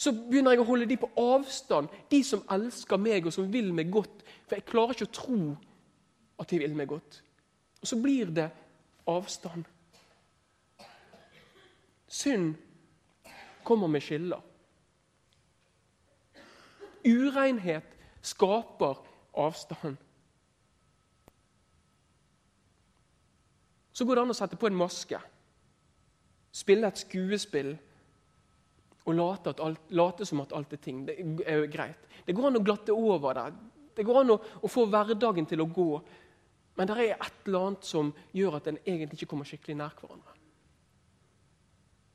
Så 0.00 0.12
begynner 0.12 0.54
jeg 0.54 0.62
å 0.62 0.68
holde 0.68 0.88
de 0.88 0.96
på 0.96 1.10
avstand, 1.20 1.90
de 2.08 2.22
som 2.24 2.40
elsker 2.50 2.96
meg 2.96 3.26
og 3.28 3.34
som 3.36 3.50
vil 3.52 3.68
meg 3.76 3.90
godt. 3.92 4.22
For 4.48 4.56
jeg 4.56 4.64
klarer 4.64 4.96
ikke 4.96 5.08
å 5.10 5.18
tro 5.18 5.40
at 6.40 6.48
de 6.48 6.60
vil 6.62 6.76
meg 6.76 6.88
godt. 6.88 7.18
Og 7.82 7.88
så 7.88 7.98
blir 8.00 8.32
det 8.32 8.46
avstand. 9.08 9.66
Synd 12.08 12.54
kommer 13.64 13.92
med 13.92 14.00
skiller. 14.00 14.40
Urenhet 17.04 17.92
skaper 18.24 19.04
avstand. 19.36 20.00
Så 24.00 24.06
går 24.08 24.16
det 24.16 24.22
an 24.24 24.32
å 24.32 24.38
sette 24.38 24.56
på 24.56 24.70
en 24.70 24.78
maske, 24.80 25.18
spille 26.56 26.88
et 26.88 27.02
skuespill 27.02 27.74
og 29.04 29.12
late, 29.18 29.52
alt, 29.60 29.92
late 29.92 30.24
som 30.24 30.40
at 30.40 30.54
alt 30.56 30.72
er 30.72 30.80
ting. 30.80 31.04
Det 31.04 31.18
er 31.20 31.66
greit. 31.68 32.08
Det 32.24 32.32
går 32.36 32.48
an 32.48 32.56
å 32.56 32.64
glatte 32.64 32.96
over 32.96 33.36
det. 33.36 33.44
Det 34.00 34.06
går 34.08 34.22
an 34.22 34.32
å, 34.32 34.38
å 34.64 34.70
få 34.70 34.86
hverdagen 34.88 35.48
til 35.50 35.60
å 35.60 35.68
gå 35.68 35.90
men 36.80 36.88
det 36.88 36.94
er 36.96 37.10
et 37.12 37.46
eller 37.46 37.66
annet 37.66 37.84
som 37.84 38.08
gjør 38.32 38.54
at 38.56 38.68
en 38.70 38.78
egentlig 38.86 39.18
ikke 39.18 39.34
kommer 39.34 39.48
skikkelig 39.48 39.74
nær 39.76 39.92
hverandre. 39.98 40.32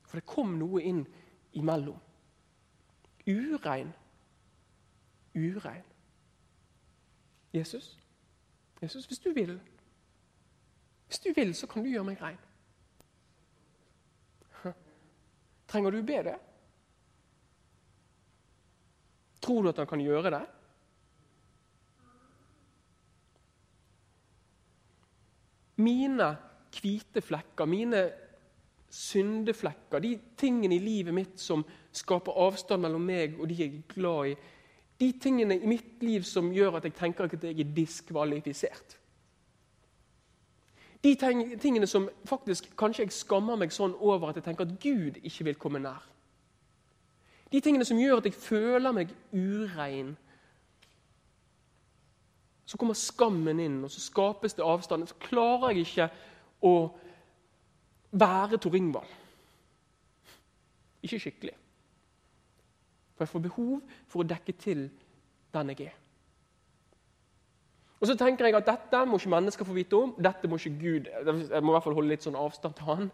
For 0.10 0.18
det 0.18 0.26
kom 0.26 0.56
noe 0.58 0.82
inn 0.82 1.04
imellom. 1.54 2.00
Urein. 3.30 3.92
Urein. 5.36 5.84
Jesus, 7.54 7.92
Jesus, 8.82 9.06
hvis 9.06 9.22
du 9.22 9.30
vil 9.38 9.54
Hvis 11.08 11.20
du 11.20 11.32
vil, 11.36 11.56
så 11.56 11.68
kan 11.68 11.84
du 11.84 11.90
gjøre 11.90 12.08
meg 12.08 12.22
rein. 12.22 12.42
Trenger 15.68 15.92
du 15.92 16.02
be 16.06 16.20
det? 16.24 16.36
Tror 19.42 19.64
du 19.64 19.70
at 19.70 19.82
han 19.82 19.90
kan 19.90 20.02
gjøre 20.02 20.32
det? 20.34 20.44
Mine 25.76 26.30
hvite 26.76 27.22
flekker, 27.22 27.68
mine 27.68 28.06
syndeflekker, 28.96 30.00
de 30.00 30.14
tingene 30.40 30.78
i 30.78 30.84
livet 30.84 31.14
mitt 31.14 31.40
som 31.42 31.66
skaper 31.92 32.38
avstand 32.46 32.86
mellom 32.86 33.04
meg 33.04 33.36
og 33.40 33.50
de 33.50 33.58
jeg 33.60 33.74
er 33.74 33.90
glad 33.92 34.32
i, 34.32 34.36
de 34.96 35.10
tingene 35.20 35.58
i 35.60 35.68
mitt 35.68 36.04
liv 36.04 36.24
som 36.24 36.54
gjør 36.56 36.78
at 36.78 36.88
jeg 36.88 36.96
tenker 36.96 37.28
at 37.28 37.36
jeg 37.36 37.60
er 37.60 37.74
diskvalifisert. 37.76 38.96
De 41.06 41.14
tingene 41.62 41.88
som 41.88 42.08
faktisk 42.26 42.72
kanskje 42.80 43.06
jeg 43.06 43.14
skammer 43.14 43.60
meg 43.62 43.74
sånn 43.74 43.94
over 44.02 44.32
at 44.32 44.40
jeg 44.40 44.48
tenker 44.48 44.66
at 44.66 44.78
Gud 44.82 45.20
ikke 45.22 45.46
vil 45.52 45.58
komme 45.62 45.82
nær. 45.84 46.02
De 47.54 47.62
tingene 47.62 47.86
som 47.86 48.00
gjør 48.02 48.24
at 48.24 48.30
jeg 48.32 48.38
føler 48.42 48.96
meg 48.96 49.12
urein 49.30 50.16
så 52.66 52.80
kommer 52.82 52.98
skammen 52.98 53.60
inn, 53.62 53.84
og 53.86 53.92
så 53.94 54.02
skapes 54.02 54.58
det 54.58 54.66
avstand. 54.66 55.06
Så 55.06 55.20
klarer 55.22 55.76
jeg 55.76 55.86
ikke 55.86 56.08
å 56.66 56.74
være 58.18 58.58
Tor 58.58 58.78
Ingvald. 58.78 59.12
Ikke 61.06 61.20
skikkelig. 61.22 61.54
For 63.14 63.24
jeg 63.24 63.34
får 63.36 63.46
behov 63.46 64.00
for 64.10 64.24
å 64.24 64.28
dekke 64.28 64.58
til 64.58 64.88
den 65.54 65.72
jeg 65.76 65.92
er. 65.92 66.02
Og 68.06 68.10
så 68.12 68.14
tenker 68.20 68.46
jeg 68.46 68.54
at 68.54 68.68
Dette 68.68 69.00
må 69.10 69.18
ikke 69.18 69.32
mennesker 69.34 69.66
få 69.66 69.74
vite 69.74 69.98
om. 69.98 70.12
Dette 70.22 70.46
må 70.46 70.60
ikke 70.60 70.78
Gud 70.78 71.08
Jeg 71.10 71.64
må 71.66 71.72
i 71.72 71.74
hvert 71.74 71.86
fall 71.88 71.96
holde 71.98 72.12
litt 72.12 72.26
sånn 72.26 72.38
avstand 72.38 72.76
til 72.78 72.86
han. 72.86 73.08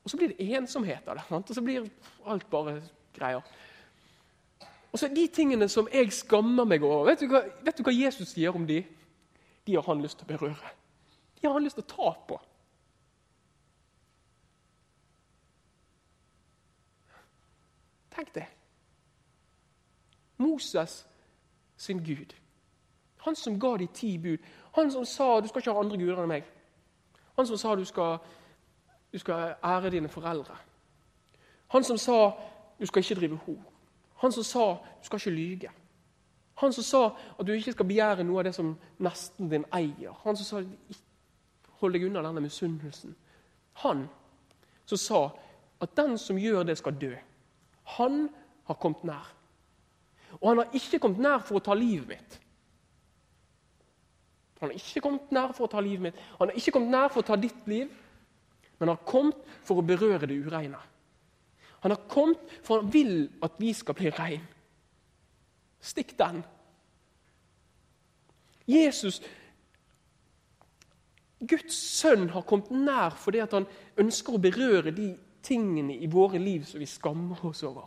Og 0.00 0.08
så 0.08 0.16
blir 0.16 0.32
det 0.32 0.46
ensomhet 0.56 1.04
av 1.04 1.18
det. 1.18 1.26
Og 1.36 1.52
så 1.52 1.64
blir 1.66 1.90
alt 2.24 2.48
bare 2.48 2.78
greier. 3.12 3.44
Og 4.88 4.98
så 5.02 5.12
De 5.12 5.26
tingene 5.28 5.68
som 5.68 5.92
jeg 5.92 6.14
skammer 6.16 6.64
meg 6.64 6.80
over, 6.80 7.10
vet 7.10 7.20
du, 7.20 7.28
hva, 7.28 7.44
vet 7.66 7.76
du 7.76 7.84
hva 7.84 7.92
Jesus 7.92 8.32
sier 8.32 8.56
om 8.56 8.64
de? 8.64 8.80
De 9.68 9.76
har 9.76 9.84
han 9.90 10.00
lyst 10.00 10.22
til 10.22 10.24
å 10.24 10.32
berøre. 10.32 10.74
De 11.36 11.44
har 11.44 11.58
han 11.58 11.66
lyst 11.66 11.76
til 11.76 11.84
å 11.84 11.92
ta 11.92 12.14
på. 12.30 12.40
Tenk 18.16 18.32
det. 18.32 18.48
Moses 20.38 21.06
sin 21.76 22.04
Gud. 22.04 22.34
Han 23.16 23.34
som 23.34 23.60
ga 23.60 23.76
de 23.76 23.86
ti 23.86 24.18
bud. 24.18 24.38
Han 24.74 24.90
som 24.90 25.04
sa 25.04 25.40
du 25.40 25.48
skal 25.48 25.60
ikke 25.60 25.72
ha 25.72 25.80
andre 25.80 25.98
guder 25.98 26.22
enn 26.22 26.28
meg. 26.28 26.44
Han 27.36 27.46
som 27.46 27.56
sa 27.56 27.74
du 27.74 27.84
skal, 27.84 28.18
du 29.12 29.18
skal 29.18 29.56
ære 29.64 29.90
dine 29.90 30.08
foreldre. 30.08 30.56
Han 31.68 31.84
som 31.84 31.98
sa 31.98 32.30
du 32.78 32.86
skal 32.86 33.02
ikke 33.02 33.20
drive 33.20 33.36
hor. 33.46 33.62
Han 34.22 34.32
som 34.32 34.44
sa 34.44 34.66
du 34.74 35.08
skal 35.08 35.20
ikke 35.20 35.36
lyge. 35.36 35.70
Han 36.56 36.72
som 36.72 36.84
sa 36.84 37.02
at 37.38 37.46
du 37.46 37.52
ikke 37.52 37.72
skal 37.72 37.86
begjære 37.86 38.24
noe 38.24 38.40
av 38.40 38.44
det 38.48 38.54
som 38.54 38.76
nesten 38.98 39.50
din 39.50 39.66
eier. 39.76 40.14
Han 40.24 40.36
som 40.36 40.46
sa 40.46 40.62
hold 41.80 41.92
deg 41.92 42.06
unna 42.06 42.22
denne 42.24 42.40
misunnelsen. 42.40 43.16
Han 43.84 44.06
som 44.86 44.98
sa 44.98 45.20
at 45.80 45.96
den 45.96 46.16
som 46.18 46.38
gjør 46.40 46.62
det, 46.62 46.78
skal 46.78 46.96
dø. 47.00 47.12
Han 47.98 48.28
har 48.64 48.74
kommet 48.74 49.04
nær. 49.04 49.35
Og 50.40 50.50
han 50.50 50.60
har 50.62 50.74
ikke 50.76 51.00
kommet 51.02 51.22
nær 51.24 51.44
for 51.44 51.58
å 51.58 51.64
ta 51.64 51.76
livet 51.76 52.10
mitt. 52.10 52.40
Han 54.60 54.70
har 54.70 54.76
ikke 54.78 55.02
kommet 55.04 55.32
nær 55.36 55.54
for 55.56 55.66
å 55.66 55.70
ta 55.72 55.80
livet 55.84 56.08
mitt. 56.08 56.20
Han 56.38 56.50
har 56.50 56.58
ikke 56.58 56.74
kommet 56.76 56.92
nær 56.94 57.08
for 57.12 57.22
å 57.22 57.28
ta 57.28 57.36
ditt 57.40 57.68
liv, 57.68 57.92
men 58.76 58.88
han 58.88 58.96
har 58.96 59.08
kommet 59.08 59.56
for 59.64 59.80
å 59.80 59.86
berøre 59.86 60.28
det 60.28 60.36
ureine. 60.46 60.80
Han 61.84 61.92
har 61.92 62.02
kommet 62.10 62.52
for 62.64 62.80
han 62.80 62.92
vil 62.92 63.28
at 63.44 63.58
vi 63.60 63.72
skal 63.76 63.96
bli 63.96 64.10
rein. 64.16 64.44
Stikk 65.80 66.16
den. 66.18 66.40
Jesus, 68.66 69.20
Guds 71.38 71.76
sønn, 71.76 72.30
har 72.32 72.42
kommet 72.48 72.72
nær 72.72 73.14
fordi 73.20 73.44
han 73.44 73.68
ønsker 74.00 74.34
å 74.34 74.42
berøre 74.42 74.90
de 74.90 75.12
tingene 75.46 75.94
i 75.94 76.08
våre 76.10 76.40
liv 76.42 76.64
som 76.66 76.82
vi 76.82 76.88
skammer 76.90 77.44
oss 77.46 77.62
over. 77.62 77.86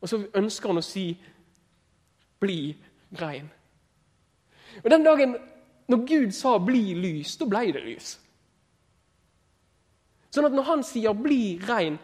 Og 0.00 0.08
så 0.08 0.20
ønsker 0.36 0.70
han 0.70 0.78
å 0.78 0.84
si 0.84 1.08
bli 2.40 2.76
rein. 3.20 3.50
Og 4.84 4.90
Den 4.90 5.04
dagen 5.04 5.36
når 5.88 5.96
Gud 5.96 6.32
sa 6.32 6.58
'bli 6.58 6.94
lys', 6.94 7.36
da 7.38 7.44
ble 7.44 7.72
det 7.72 7.84
lys. 7.84 8.20
Sånn 10.30 10.44
at 10.44 10.52
når 10.52 10.62
han 10.62 10.82
sier 10.82 11.12
'bli 11.12 11.60
rein', 11.68 11.98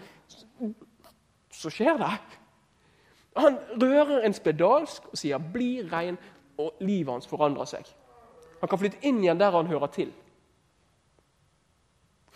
så 1.51 1.71
skjer 1.71 1.99
det. 1.99 2.21
Han 3.37 3.59
rører 3.83 4.25
en 4.25 4.33
spedalsk 4.33 5.03
og 5.11 5.19
sier 5.19 5.39
'bli 5.39 5.83
rein', 5.83 6.19
og 6.59 6.75
livet 6.81 7.13
hans 7.13 7.27
forandrer 7.27 7.65
seg. 7.65 7.85
Han 8.61 8.69
kan 8.69 8.79
flytte 8.79 9.03
inn 9.03 9.19
igjen 9.19 9.39
der 9.39 9.51
han 9.51 9.67
hører 9.67 9.87
til. 9.87 10.13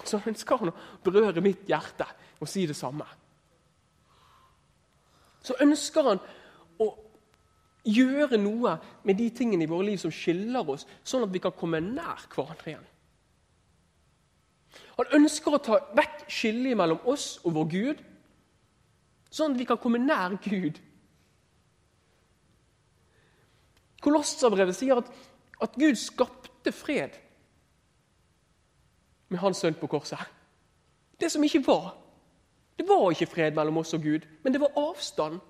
Så 0.05 0.21
ønsker 0.27 0.57
han 0.57 0.69
å 0.69 0.77
berøre 1.05 1.41
mitt 1.41 1.67
hjerte 1.69 2.07
og 2.41 2.49
si 2.49 2.67
det 2.67 2.77
samme. 2.77 3.05
Så 5.43 5.55
ønsker 5.61 6.03
han 6.03 6.19
gjøre 7.87 8.39
noe 8.41 8.77
med 9.07 9.19
de 9.19 9.29
tingene 9.35 9.65
i 9.65 9.71
våre 9.71 9.87
liv 9.91 10.01
som 10.03 10.13
skiller 10.15 10.67
oss, 10.75 10.87
sånn 11.07 11.27
at 11.27 11.33
vi 11.33 11.43
kan 11.43 11.55
komme 11.55 11.81
nær 11.85 12.27
hverandre 12.33 12.73
igjen. 12.73 12.87
Han 14.97 15.13
ønsker 15.21 15.55
å 15.55 15.63
ta 15.63 15.79
vekk 15.97 16.25
skillet 16.33 16.79
mellom 16.79 17.01
oss 17.09 17.37
og 17.45 17.55
vår 17.57 17.69
Gud, 17.73 18.03
sånn 19.31 19.55
at 19.55 19.61
vi 19.61 19.69
kan 19.69 19.81
komme 19.81 20.01
nær 20.01 20.39
Gud. 20.45 20.81
Kolosserbrevet 24.05 24.77
sier 24.77 25.01
at, 25.03 25.11
at 25.63 25.77
Gud 25.77 25.99
skapte 26.01 26.73
fred 26.75 27.17
med 29.33 29.43
hans 29.43 29.61
sønn 29.63 29.77
på 29.79 29.89
korset. 29.91 30.21
Det 31.19 31.31
som 31.33 31.45
ikke 31.45 31.65
var. 31.67 31.95
Det 32.77 32.85
var 32.89 33.11
ikke 33.11 33.29
fred 33.31 33.57
mellom 33.57 33.81
oss 33.81 33.95
og 33.97 34.05
Gud, 34.05 34.27
men 34.45 34.53
det 34.53 34.61
var 34.63 34.77
avstand. 34.79 35.41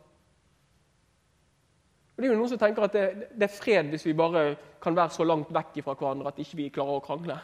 Og 2.17 2.23
det 2.23 2.29
er 2.29 2.33
jo 2.33 2.39
Noen 2.39 2.49
som 2.49 2.61
tenker 2.61 2.87
at 2.87 2.95
det, 2.97 3.29
det, 3.37 3.45
er 3.45 3.53
fred 3.53 3.91
hvis 3.93 4.07
vi 4.09 4.17
bare 4.17 4.55
kan 4.83 4.97
være 4.97 5.13
så 5.13 5.25
langt 5.27 5.53
vekk 5.53 5.83
fra 5.85 5.95
hverandre 5.99 6.31
at 6.33 6.41
ikke 6.41 6.57
vi 6.57 6.69
ikke 6.69 6.79
klarer 6.79 6.97
å 6.97 7.05
krangle. 7.05 7.37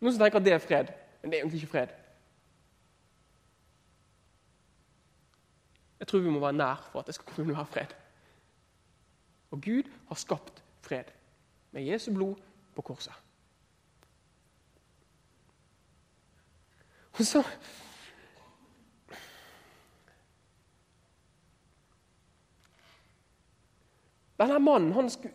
Noen 0.00 0.12
som 0.12 0.20
tenker 0.20 0.40
at 0.40 0.44
det 0.44 0.52
er 0.52 0.62
fred, 0.64 0.92
men 1.22 1.32
det 1.32 1.38
er 1.38 1.46
egentlig 1.46 1.62
ikke 1.62 1.72
fred. 1.72 1.94
Jeg 6.00 6.08
tror 6.08 6.24
vi 6.24 6.32
må 6.32 6.40
være 6.44 6.58
nær 6.60 6.84
for 6.90 7.00
at 7.00 7.08
det 7.08 7.16
skal 7.16 7.32
kunne 7.32 7.56
være 7.56 7.72
fred. 7.72 7.96
Og 9.50 9.64
Gud 9.64 9.88
har 10.08 10.20
skapt 10.20 10.62
fred 10.84 11.08
med 11.72 11.88
Jesu 11.88 12.12
blod 12.14 12.36
på 12.76 12.84
korset. 12.84 13.16
Og 17.18 17.24
så 17.26 17.42
Denne 24.40 24.58
mannen 24.58 24.92
han 24.96 25.10
skulle, 25.12 25.34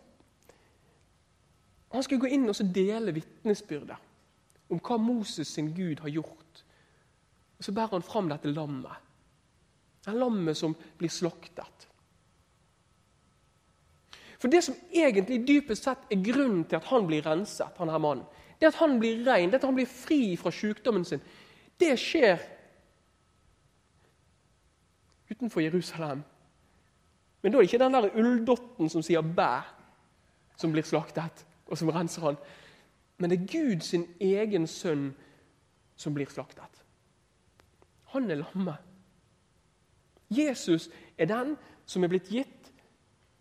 han 1.94 2.02
skulle 2.02 2.24
gå 2.24 2.32
inn 2.34 2.48
og 2.50 2.58
dele 2.74 3.14
vitnesbyrdet 3.14 4.02
om 4.74 4.80
hva 4.82 4.96
Moses 4.98 5.52
sin 5.54 5.70
Gud 5.74 6.02
har 6.02 6.10
gjort. 6.10 6.62
Og 7.58 7.64
Så 7.64 7.72
bærer 7.72 7.94
han 7.94 8.02
fram 8.02 8.28
dette 8.28 8.50
lammet. 8.50 9.04
Det 10.04 10.14
lammet 10.14 10.56
som 10.56 10.74
blir 10.98 11.10
slaktet. 11.10 11.86
For 14.38 14.48
Det 14.48 14.64
som 14.64 14.74
egentlig 14.92 15.46
dypest 15.48 15.84
sett 15.84 16.10
er 16.10 16.22
grunnen 16.22 16.64
til 16.64 16.76
at 16.76 16.90
han 16.90 17.06
blir 17.06 17.24
renset, 17.26 17.78
her 17.78 17.98
mannen, 17.98 18.26
det 18.60 18.66
at 18.66 18.74
han 18.74 18.98
blir 18.98 19.24
ren, 19.24 19.50
det 19.50 19.60
at 19.60 19.64
han 19.64 19.74
blir 19.74 19.86
fri 19.86 20.36
fra 20.36 20.50
sykdommen 20.50 21.04
sin, 21.04 21.20
det 21.80 21.98
skjer 22.00 22.40
utenfor 25.30 25.60
Jerusalem. 25.60 26.22
Men 27.46 27.52
da 27.52 27.58
er 27.58 27.62
det 27.62 27.68
ikke 27.68 27.78
den 27.78 27.94
der 27.94 28.14
ulldotten 28.18 28.88
som 28.90 29.02
sier 29.06 29.22
'bæ', 29.22 29.62
som 30.56 30.72
blir 30.72 30.82
slaktet, 30.82 31.46
og 31.66 31.78
som 31.78 31.88
renser 31.88 32.22
han. 32.22 32.36
Men 33.18 33.30
det 33.30 33.40
er 33.40 33.46
Gud 33.46 33.80
sin 33.80 34.06
egen 34.20 34.66
sønn 34.66 35.14
som 35.96 36.14
blir 36.14 36.26
slaktet. 36.26 36.82
Han 38.04 38.30
er 38.30 38.34
lammet. 38.34 38.76
Jesus 40.30 40.90
er 41.18 41.26
den 41.26 41.56
som 41.86 42.04
er 42.04 42.08
blitt 42.08 42.28
gitt 42.28 42.72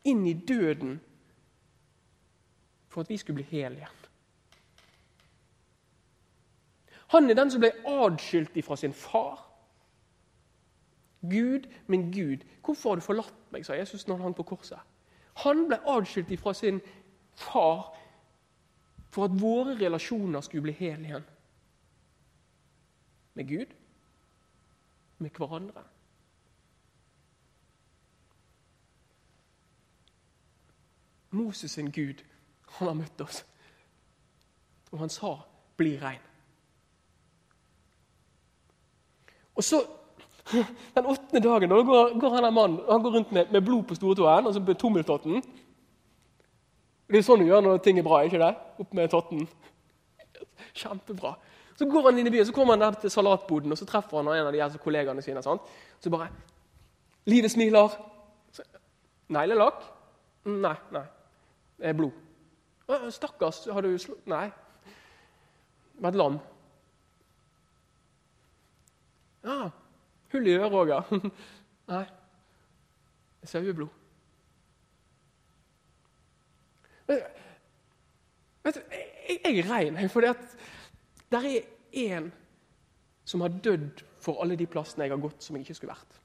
inn 0.03 0.27
i 0.27 0.33
døden 0.33 1.01
for 2.87 3.01
at 3.01 3.09
vi 3.09 3.17
skulle 3.17 3.35
bli 3.35 3.57
hele 3.57 3.75
igjen. 3.75 4.05
Han 7.07 7.29
er 7.29 7.33
den 7.33 7.51
som 7.51 7.59
ble 7.59 7.71
adskilt 7.85 8.65
fra 8.65 8.75
sin 8.75 8.93
far. 8.93 9.41
Gud, 11.29 11.65
min 11.87 12.11
Gud, 12.11 12.45
hvorfor 12.65 12.89
har 12.89 12.95
du 12.95 13.01
forlatt 13.01 13.44
meg, 13.55 13.65
sa 13.65 13.77
Jesus 13.77 14.07
når 14.07 14.19
han 14.19 14.29
hang 14.29 14.37
på 14.37 14.47
korset. 14.51 14.79
Han 15.43 15.65
ble 15.69 15.79
adskilt 15.91 16.31
fra 16.39 16.53
sin 16.55 16.81
far 17.35 17.95
for 19.11 19.27
at 19.27 19.41
våre 19.41 19.77
relasjoner 19.79 20.43
skulle 20.43 20.67
bli 20.67 20.75
hel 20.75 21.03
igjen. 21.07 21.25
Med 23.35 23.47
Gud, 23.47 23.75
med 25.17 25.29
hverandre. 25.35 25.83
Moses 31.35 31.71
sin 31.71 31.91
Gud, 31.91 32.23
han 32.77 32.87
har 32.87 32.95
møtt 32.95 33.21
oss. 33.21 33.45
Og 34.91 34.99
han 34.99 35.09
sa 35.09 35.35
'bli 35.77 35.97
rein'. 35.99 36.27
Og 39.55 39.63
så, 39.63 39.87
Den 40.95 41.05
åttende 41.05 41.41
dagen 41.41 41.69
da 41.69 41.81
går, 41.81 42.19
går 42.21 42.35
han 42.35 42.53
mannen 42.53 42.81
han 42.89 43.01
går 43.01 43.11
rundt 43.11 43.31
med, 43.31 43.51
med 43.51 43.63
blod 43.65 43.87
på 43.89 43.95
stortåen, 43.97 44.45
altså 44.45 44.61
på 44.61 44.75
tommeltotten. 44.77 45.41
Det 47.09 47.19
er 47.19 47.25
sånn 47.25 47.41
du 47.41 47.49
gjør 47.49 47.63
når 47.65 47.81
ting 47.85 47.99
er 48.01 48.05
bra, 48.05 48.21
ikke 48.25 48.41
det? 48.41 48.51
Opp 48.81 48.93
med 48.97 49.09
totten. 49.13 49.47
Kjempebra. 50.77 51.35
Så 51.75 51.87
går 51.89 52.09
han 52.09 52.19
inn 52.19 52.29
i 52.29 52.33
byen, 52.33 52.45
så 52.47 52.53
kommer 52.55 52.75
han 52.75 52.85
der 52.85 52.99
til 53.01 53.13
salatboden 53.13 53.73
og 53.73 53.79
så 53.79 53.87
treffer 53.89 54.21
han 54.21 54.29
en 54.33 54.49
av 54.49 54.53
de 54.53 54.61
her 54.61 54.77
kollegaene 54.81 55.23
sine. 55.25 55.43
Sant? 55.43 55.65
Så 55.99 56.09
bare 56.13 56.29
'Livet 57.25 57.51
smiler.' 57.51 57.95
Neglelakk? 59.27 59.81
Nei. 60.45 60.75
nei. 60.91 61.05
Det 61.77 61.89
er 61.89 61.93
blod. 61.93 62.11
'Stakkars, 62.87 63.65
har 63.73 63.81
du 63.81 63.97
slått 63.97 64.27
Nei. 64.27 64.51
Med 65.99 66.09
et 66.09 66.15
lam. 66.15 66.39
Ja, 69.43 69.69
hull 70.35 70.47
i 70.47 70.55
øret 70.55 70.71
Roger. 70.73 71.13
Nei, 71.93 72.05
det 72.05 73.47
er 73.47 73.53
saueblod. 73.53 74.01
Vet 78.65 78.75
du, 78.75 78.81
jeg, 79.29 79.39
jeg 79.45 79.59
er 79.59 79.69
rein, 79.69 80.09
for 80.09 80.25
det 80.25 80.35
er 81.31 81.59
én 81.95 82.31
som 83.25 83.41
har 83.41 83.49
dødd 83.63 84.03
for 84.21 84.41
alle 84.41 84.55
de 84.57 84.65
plassene 84.65 85.05
jeg 85.05 85.13
har 85.13 85.21
gått 85.21 85.43
som 85.43 85.55
jeg 85.55 85.65
ikke 85.65 85.77
skulle 85.77 85.93
vært. 85.93 86.21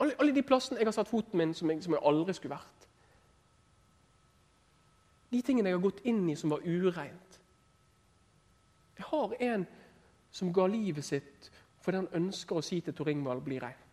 Alle, 0.00 0.14
alle 0.20 0.34
de 0.34 0.44
plassene 0.46 0.78
jeg 0.78 0.86
har 0.86 0.94
satt 0.94 1.10
foten 1.10 1.40
min 1.40 1.54
som 1.54 1.70
jeg, 1.70 1.82
som 1.82 1.96
jeg 1.96 2.04
aldri 2.04 2.36
skulle 2.36 2.56
vært. 2.56 2.86
De 5.32 5.40
tingene 5.44 5.68
jeg 5.68 5.76
har 5.76 5.84
gått 5.84 6.04
inn 6.08 6.22
i 6.30 6.36
som 6.36 6.52
var 6.52 6.64
ureint. 6.64 7.40
Jeg 8.98 9.08
har 9.08 9.34
en 9.48 9.66
som 10.30 10.52
ga 10.52 10.66
livet 10.66 11.04
sitt 11.04 11.50
fordi 11.82 12.02
han 12.02 12.10
ønsker 12.18 12.58
å 12.58 12.64
si 12.64 12.80
til 12.84 12.92
Tor 12.94 13.08
Ingvald 13.08 13.40
'bli 13.42 13.58
rein'. 13.62 13.84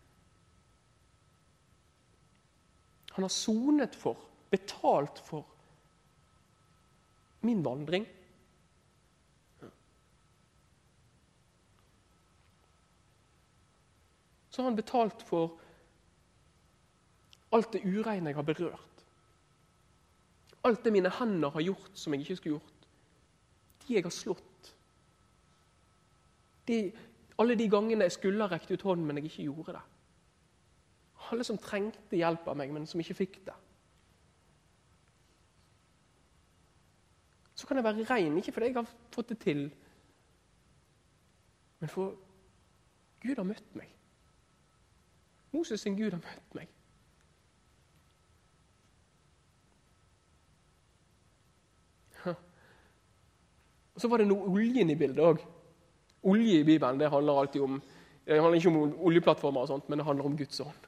Han 3.16 3.24
har 3.24 3.32
sonet 3.32 3.94
for, 3.96 4.18
betalt 4.50 5.18
for, 5.18 5.46
min 7.40 7.62
vandring. 7.64 8.06
Så 14.50 14.62
har 14.62 14.68
han 14.70 14.76
betalt 14.76 15.22
for 15.22 15.56
alt 17.52 17.72
det 17.72 17.84
ureine 17.84 18.28
jeg 18.28 18.36
har 18.36 18.42
berørt. 18.42 19.04
Alt 20.64 20.84
det 20.84 20.92
mine 20.92 21.10
hender 21.10 21.50
har 21.54 21.60
gjort 21.60 21.90
som 21.94 22.12
jeg 22.12 22.20
ikke 22.20 22.36
skulle 22.36 22.58
gjort. 22.58 22.86
De 23.86 23.94
jeg 23.94 24.04
har 24.04 24.12
slått 24.12 24.55
de, 26.68 26.92
alle 27.38 27.56
de 27.58 27.68
gangene 27.70 28.08
jeg 28.08 28.16
skulle 28.16 28.42
ha 28.42 28.50
rekt 28.50 28.70
ut 28.70 28.82
hånden, 28.82 29.06
men 29.06 29.16
jeg 29.20 29.30
ikke 29.30 29.48
gjorde 29.48 29.76
det. 29.76 29.84
Alle 31.30 31.44
som 31.44 31.58
trengte 31.58 32.16
hjelp 32.16 32.46
av 32.48 32.58
meg, 32.58 32.72
men 32.74 32.86
som 32.86 33.00
ikke 33.00 33.18
fikk 33.22 33.40
det. 33.46 33.56
Så 37.56 37.66
kan 37.66 37.78
jeg 37.78 37.84
være 37.84 38.04
rein, 38.10 38.36
ikke 38.36 38.52
fordi 38.52 38.66
jeg 38.66 38.76
har 38.76 38.88
fått 39.14 39.28
det 39.32 39.38
til, 39.38 39.66
men 41.80 41.88
for 41.88 42.16
Gud 43.22 43.36
har 43.36 43.48
møtt 43.48 43.76
meg. 43.76 43.92
Moses 45.52 45.80
sin 45.80 45.96
Gud 45.96 46.10
har 46.10 46.20
møtt 46.20 46.54
meg. 46.54 46.72
Og 53.96 54.00
Så 54.00 54.08
var 54.12 54.20
det 54.20 54.28
noe 54.28 54.50
oljen 54.52 54.90
i 54.92 54.98
bildet 54.98 55.24
òg. 55.24 55.40
Olje 56.26 56.60
i 56.60 56.66
Bibelen 56.66 56.98
det 57.00 57.10
handler 57.10 57.40
alltid 57.40 57.62
om 57.62 57.78
det 58.26 58.40
handler 58.42 58.58
ikke 58.58 58.68
om 58.68 58.94
oljeplattformer, 59.06 59.60
og 59.60 59.68
sånt, 59.70 59.88
men 59.88 60.00
det 60.00 60.06
handler 60.06 60.24
om 60.26 60.36
Guds 60.36 60.60
ånd. 60.60 60.86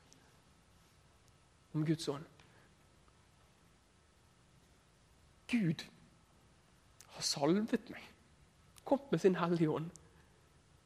om 1.74 1.86
Guds 1.86 2.08
ånd. 2.08 2.24
Gud 5.48 5.84
har 7.14 7.22
salvet 7.22 7.90
meg, 7.90 8.02
kommet 8.84 9.12
med 9.12 9.22
sin 9.22 9.36
Hellige 9.36 9.70
Ånd, 9.70 9.90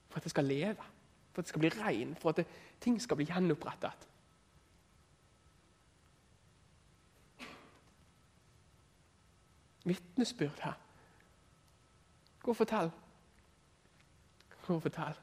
for 0.09 0.21
at 0.21 0.25
jeg 0.29 0.35
skal 0.35 0.45
leve, 0.45 0.89
for 1.33 1.41
at 1.41 1.47
jeg 1.47 1.55
skal 1.55 1.65
bli 1.65 1.73
rein, 1.79 2.15
for 2.21 2.31
at 2.31 2.43
det, 2.43 2.47
ting 2.81 3.01
skal 3.03 3.17
bli 3.17 3.27
gjenopprettet. 3.27 4.09
Vitnesbyrd 9.85 10.61
her. 10.63 10.77
Gå 12.43 12.51
og 12.51 12.57
fortell. 12.57 12.93
Gå 14.73 14.77
og 14.77 14.83
fortell. 14.83 15.17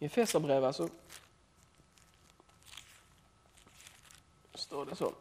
I 0.00 0.08
Feserbrevet 0.08 0.78
så 0.78 0.86
står 4.54 4.88
det 4.88 4.96
sånn 4.96 5.18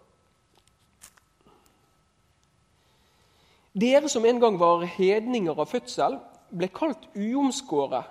Dere 3.76 4.08
som 4.08 4.24
en 4.24 4.40
gang 4.40 4.56
var 4.60 4.88
hedninger 4.88 5.60
av 5.60 5.68
fødsel, 5.68 6.16
ble 6.56 6.72
kalt 6.72 7.10
uomskåret 7.12 8.08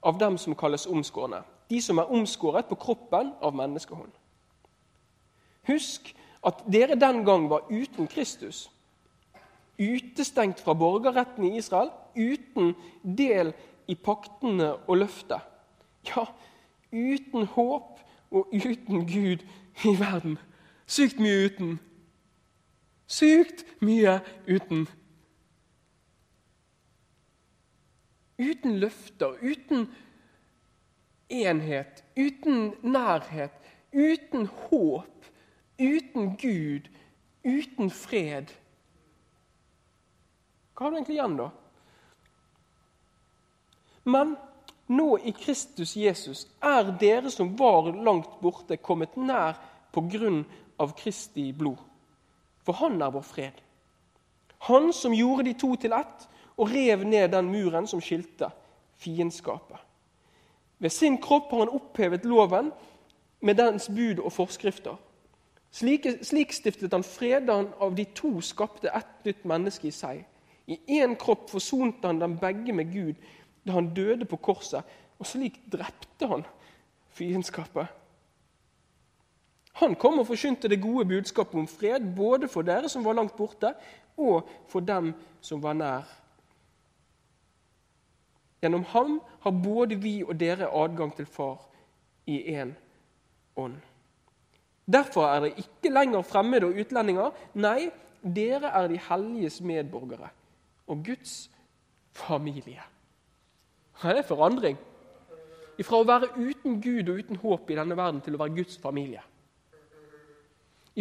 av 0.00 0.16
dem 0.16 0.40
som 0.40 0.56
kalles 0.56 0.88
omskårne. 0.88 1.42
De 1.68 1.84
som 1.84 2.00
er 2.00 2.08
omskåret 2.08 2.72
på 2.72 2.80
kroppen 2.80 3.34
av 3.44 3.52
menneskehånd. 3.52 4.16
Husk 5.68 6.14
at 6.46 6.62
dere 6.72 6.98
den 6.98 7.24
gang 7.24 7.48
var 7.50 7.68
uten 7.70 8.08
Kristus. 8.10 8.70
Utestengt 9.78 10.60
fra 10.60 10.74
borgerretten 10.74 11.44
i 11.44 11.56
Israel, 11.56 11.90
uten 12.16 12.74
del 13.02 13.52
i 13.88 13.94
paktene 13.94 14.74
og 14.86 14.96
løftet. 15.02 15.40
Ja, 16.06 16.26
uten 16.92 17.46
håp 17.46 18.00
og 18.30 18.48
uten 18.52 19.06
Gud 19.06 19.44
i 19.84 19.94
verden. 19.98 20.38
Sykt 20.86 21.20
mye 21.22 21.46
uten. 21.46 21.78
Sykt 23.06 23.64
mye 23.80 24.18
uten. 24.50 24.86
Uten 28.42 28.78
løfter, 28.82 29.36
uten 29.42 29.86
enhet, 31.30 32.02
uten 32.18 32.72
nærhet, 32.82 33.54
uten 33.94 34.46
håp, 34.46 35.28
uten 35.78 36.36
Gud, 36.36 36.88
uten 37.44 37.90
fred. 37.90 38.52
Hva 40.74 40.86
har 40.86 40.90
du 40.90 40.96
egentlig 40.98 41.18
igjen, 41.18 41.36
da? 41.38 41.50
Men 44.04 44.34
nå 44.92 45.18
i 45.22 45.32
Kristus 45.36 45.94
Jesus 45.96 46.46
er 46.60 46.90
dere 47.00 47.30
som 47.30 47.54
var 47.56 47.92
langt 47.92 48.40
borte, 48.42 48.76
kommet 48.76 49.16
nær 49.16 49.58
på 49.92 50.04
grunn 50.10 50.42
av 50.82 50.94
Kristi 50.98 51.52
blod. 51.52 51.80
For 52.66 52.78
han 52.78 53.00
er 53.02 53.12
vår 53.14 53.24
fred. 53.26 53.62
Han 54.68 54.92
som 54.94 55.14
gjorde 55.14 55.48
de 55.48 55.54
to 55.58 55.74
til 55.80 55.94
ett 55.96 56.28
og 56.56 56.70
rev 56.70 57.06
ned 57.06 57.32
den 57.32 57.48
muren 57.50 57.88
som 57.90 58.02
skilte 58.02 58.50
fiendskapet. 59.02 59.78
Ved 60.78 60.90
sin 60.90 61.18
kropp 61.22 61.50
har 61.50 61.64
han 61.64 61.74
opphevet 61.74 62.26
loven 62.26 62.72
med 63.40 63.58
dens 63.58 63.88
bud 63.90 64.18
og 64.22 64.32
forskrifter. 64.34 64.96
Slik, 65.72 66.06
slik 66.20 66.52
stiftet 66.52 66.92
han 66.92 67.04
fred 67.06 67.46
da 67.48 67.56
han 67.62 67.70
av 67.80 67.94
de 67.96 68.04
to 68.16 68.34
skapte 68.44 68.92
ett 68.92 69.24
nytt 69.24 69.46
menneske 69.48 69.88
i 69.88 69.94
seg. 69.94 70.20
I 70.68 70.78
én 71.00 71.16
kropp 71.18 71.48
forsonte 71.50 72.06
han 72.06 72.20
dem 72.20 72.36
begge 72.40 72.74
med 72.76 72.92
Gud 72.92 73.16
da 73.64 73.78
han 73.78 73.92
døde 73.94 74.26
på 74.28 74.36
korset, 74.42 74.84
og 75.18 75.26
slik 75.26 75.58
drepte 75.72 76.28
han 76.28 76.44
fiendskapet. 77.16 77.88
Han 79.80 79.94
kom 79.96 80.20
og 80.20 80.28
forkynte 80.28 80.68
det 80.68 80.82
gode 80.82 81.06
budskapet 81.08 81.56
om 81.58 81.68
fred, 81.70 82.04
både 82.16 82.48
for 82.52 82.66
dere 82.66 82.90
som 82.92 83.04
var 83.06 83.16
langt 83.16 83.36
borte, 83.38 83.72
og 84.20 84.48
for 84.68 84.84
dem 84.84 85.14
som 85.40 85.62
var 85.62 85.78
nær. 85.78 86.10
Gjennom 88.62 88.84
ham 88.92 89.16
har 89.42 89.62
både 89.64 89.96
vi 89.98 90.20
og 90.22 90.36
dere 90.38 90.68
adgang 90.68 91.14
til 91.16 91.26
Far 91.26 91.64
i 92.26 92.36
én 92.52 92.76
ånd. 93.56 93.80
Derfor 94.86 95.26
er 95.26 95.40
dere 95.44 95.62
ikke 95.62 95.92
lenger 95.92 96.22
fremmede 96.26 96.66
og 96.66 96.78
utlendinger. 96.82 97.30
Nei, 97.54 97.90
dere 98.22 98.72
er 98.74 98.88
de 98.90 99.00
helliges 99.08 99.60
medborgere 99.60 100.30
og 100.86 101.04
Guds 101.06 101.50
familie. 102.12 102.82
Det 104.02 104.18
er 104.18 104.26
forandring. 104.26 104.78
Fra 105.82 105.98
å 105.98 106.06
være 106.06 106.28
uten 106.36 106.78
Gud 106.82 107.08
og 107.10 107.18
uten 107.18 107.38
håp 107.42 107.70
i 107.70 107.76
denne 107.78 107.96
verden 107.98 108.20
til 108.22 108.36
å 108.36 108.40
være 108.42 108.54
Guds 108.54 108.76
familie. 108.78 109.22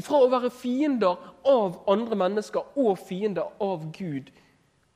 Fra 0.02 0.22
å 0.24 0.30
være 0.32 0.50
fiender 0.56 1.20
av 1.46 1.82
andre 1.92 2.18
mennesker 2.18 2.78
og 2.80 2.98
fiender 3.04 3.52
av 3.62 3.84
Gud. 3.98 4.32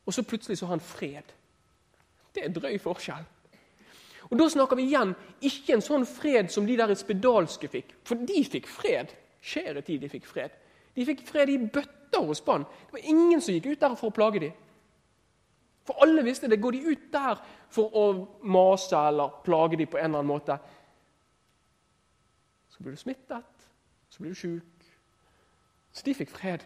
Og 0.05 0.13
så 0.13 0.23
plutselig 0.23 0.57
så 0.57 0.69
har 0.69 0.77
han 0.77 0.85
fred. 0.85 1.33
Det 2.35 2.45
er 2.45 2.53
drøy 2.55 2.77
forskjell. 2.81 3.25
Og 4.35 4.39
Da 4.39 4.49
snakker 4.49 4.75
vi 4.75 4.83
igjen 4.89 5.13
ikke 5.39 5.77
en 5.77 5.81
sånn 5.83 6.03
fred 6.03 6.49
som 6.51 6.65
de 6.67 6.75
der 6.75 6.91
spedalske 6.99 7.69
fikk. 7.71 7.93
For 8.03 8.19
de 8.19 8.41
fikk 8.43 8.65
fred. 8.67 9.13
Skjære 9.39 9.81
tid 9.87 10.01
de 10.03 10.09
fikk 10.11 10.25
fred. 10.27 10.51
De 10.91 11.05
fikk 11.07 11.21
fred 11.23 11.53
i 11.53 11.55
bøtter 11.57 12.19
og 12.19 12.35
spann. 12.35 12.65
Det 12.67 12.97
var 12.97 13.05
ingen 13.07 13.39
som 13.39 13.55
gikk 13.55 13.69
ut 13.69 13.79
der 13.79 13.95
for 13.95 14.11
å 14.11 14.15
plage 14.15 14.41
dem. 14.43 14.57
For 15.87 16.03
alle 16.03 16.25
visste 16.25 16.49
det. 16.51 16.59
Går 16.59 16.75
de 16.75 16.81
ut 16.91 17.05
der 17.13 17.39
for 17.71 17.95
å 17.95 18.03
mase 18.43 18.99
eller 19.07 19.37
plage 19.45 19.79
dem 19.79 19.87
på 19.87 20.01
en 20.01 20.09
eller 20.09 20.19
annen 20.19 20.33
måte, 20.33 20.57
så 22.75 22.83
blir 22.83 22.97
du 22.97 22.99
smittet, 22.99 23.69
så 24.09 24.19
blir 24.19 24.33
du 24.35 24.39
sjuk. 24.39 24.89
Så 25.95 26.03
de 26.03 26.17
fikk 26.17 26.33
fred. 26.35 26.65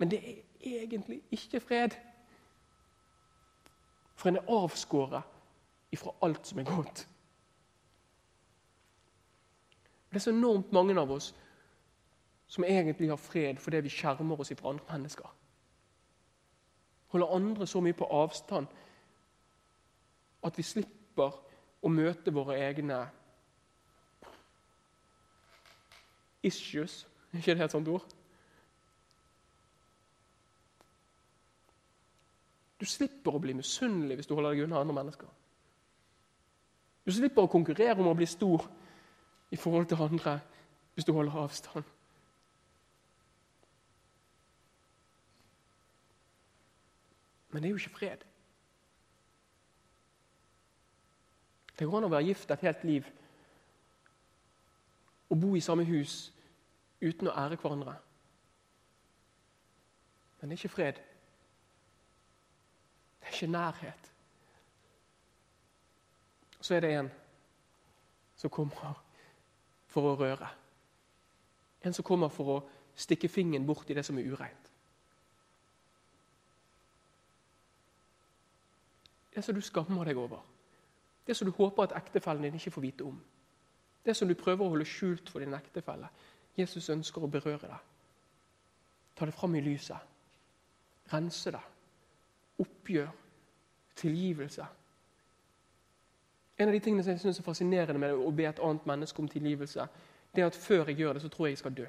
Men 0.00 0.14
det 0.14 0.22
er 0.24 0.40
egentlig 0.86 1.20
ikke 1.36 1.60
fred. 1.60 1.98
For 4.16 4.32
en 4.32 4.40
er 4.40 4.48
avskåret 4.48 5.39
ifra 5.92 6.14
alt 6.22 6.46
som 6.46 6.58
er 6.58 6.64
godt. 6.64 7.08
Det 10.10 10.16
er 10.16 10.24
så 10.26 10.30
enormt 10.30 10.72
mange 10.72 11.00
av 11.00 11.10
oss 11.10 11.34
som 12.50 12.64
egentlig 12.64 13.08
har 13.08 13.16
fred 13.16 13.60
fordi 13.62 13.80
vi 13.86 13.92
skjermer 13.94 14.40
oss 14.40 14.50
ifra 14.50 14.72
andre 14.72 14.92
mennesker. 14.92 15.28
Holder 17.10 17.34
andre 17.34 17.66
så 17.66 17.80
mye 17.80 17.94
på 17.94 18.08
avstand 18.10 18.66
at 20.42 20.58
vi 20.58 20.62
slipper 20.62 21.36
å 21.82 21.88
møte 21.88 22.32
våre 22.34 22.58
egne 22.58 23.00
issues. 26.42 27.06
Er 27.32 27.38
ikke 27.42 27.54
det 27.54 27.64
et 27.64 27.74
sånt 27.76 27.88
ord? 27.88 28.06
Du 32.80 32.86
slipper 32.88 33.36
å 33.36 33.42
bli 33.42 33.52
misunnelig 33.54 34.16
hvis 34.16 34.30
du 34.30 34.34
holder 34.34 34.56
deg 34.56 34.64
unna 34.64 34.80
andre 34.80 34.96
mennesker. 34.96 35.28
Du 37.06 37.12
slipper 37.12 37.46
å 37.46 37.50
konkurrere 37.50 37.98
om 37.98 38.10
å 38.10 38.16
bli 38.16 38.28
stor 38.28 38.66
i 39.50 39.58
forhold 39.58 39.88
til 39.90 40.02
andre 40.04 40.36
hvis 40.94 41.06
du 41.06 41.12
holder 41.16 41.38
avstand. 41.40 41.86
Men 47.50 47.62
det 47.62 47.68
er 47.68 47.70
jo 47.70 47.80
ikke 47.80 47.96
fred. 47.98 48.26
Det 51.78 51.88
går 51.88 51.98
an 51.98 52.06
å 52.10 52.12
være 52.12 52.28
gift 52.28 52.50
et 52.52 52.66
helt 52.66 52.84
liv 52.84 53.08
og 55.30 55.38
bo 55.40 55.54
i 55.56 55.62
samme 55.64 55.86
hus 55.86 56.32
uten 57.00 57.30
å 57.30 57.34
ære 57.38 57.56
hverandre. 57.56 57.94
Men 60.40 60.50
det 60.50 60.56
er 60.56 60.60
ikke 60.60 60.74
fred. 60.74 61.00
Det 63.20 63.28
er 63.28 63.34
ikke 63.34 63.52
nærhet. 63.52 64.09
Så 66.60 66.74
er 66.74 66.80
det 66.80 66.90
en 66.94 67.10
som 68.36 68.50
kommer 68.50 68.98
for 69.88 70.10
å 70.10 70.16
røre. 70.16 70.48
En 71.84 71.96
som 71.96 72.04
kommer 72.04 72.28
for 72.28 72.52
å 72.54 72.58
stikke 72.96 73.28
fingeren 73.28 73.66
bort 73.66 73.90
i 73.90 73.96
det 73.96 74.04
som 74.04 74.18
er 74.18 74.28
ureint. 74.28 74.70
Det 79.34 79.44
som 79.44 79.54
du 79.54 79.60
skammer 79.60 80.04
deg 80.04 80.18
over. 80.18 80.42
Det 81.26 81.36
som 81.36 81.48
du 81.48 81.54
håper 81.56 81.86
at 81.86 81.96
ektefellen 81.96 82.42
din 82.42 82.58
ikke 82.58 82.74
får 82.74 82.82
vite 82.82 83.04
om. 83.04 83.20
Det 84.04 84.16
som 84.16 84.28
du 84.28 84.34
prøver 84.34 84.64
å 84.64 84.72
holde 84.74 84.88
skjult 84.88 85.30
for 85.30 85.40
din 85.40 85.54
ektefelle. 85.54 86.08
Jesus 86.56 86.88
ønsker 86.90 87.24
å 87.24 87.30
berøre 87.30 87.68
deg. 87.68 87.90
Ta 89.16 89.28
det 89.28 89.36
fram 89.36 89.54
i 89.54 89.62
lyset. 89.64 90.08
Rense 91.12 91.52
det 91.52 91.60
oppgjør, 92.60 93.08
tilgivelse. 93.96 94.66
En 96.60 96.68
av 96.68 96.74
de 96.76 96.80
tingene 96.84 97.02
som 97.02 97.14
jeg 97.14 97.20
synes 97.22 97.38
er 97.40 97.44
fascinerende 97.46 98.00
med 98.02 98.18
å 98.20 98.30
be 98.36 98.44
et 98.44 98.58
annet 98.60 98.86
menneske 98.86 99.22
om 99.22 99.28
tilgivelse, 99.28 99.86
det 100.34 100.42
er 100.42 100.50
at 100.50 100.56
før 100.56 100.90
jeg 100.90 101.00
gjør 101.00 101.16
det, 101.16 101.22
så 101.22 101.30
tror 101.32 101.46
jeg 101.46 101.54
jeg 101.56 101.62
skal 101.62 101.76
dø. 101.78 101.86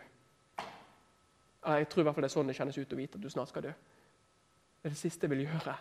Jeg 1.67 1.89
tror 1.89 2.01
i 2.01 2.05
hvert 2.07 2.15
fall 2.15 2.23
det 2.23 2.29
er 2.31 2.33
sånn 2.33 2.47
det 2.47 2.55
kjennes 2.57 2.77
ut 2.77 2.93
å 2.95 2.99
vite 2.99 3.19
at 3.19 3.25
du 3.25 3.29
snart 3.29 3.51
skal 3.51 3.65
dø. 3.67 3.73
Det 4.81 4.89
er 4.89 4.95
det 4.95 5.01
siste 5.01 5.27
jeg 5.27 5.33
vil 5.33 5.43
gjøre. 5.43 5.75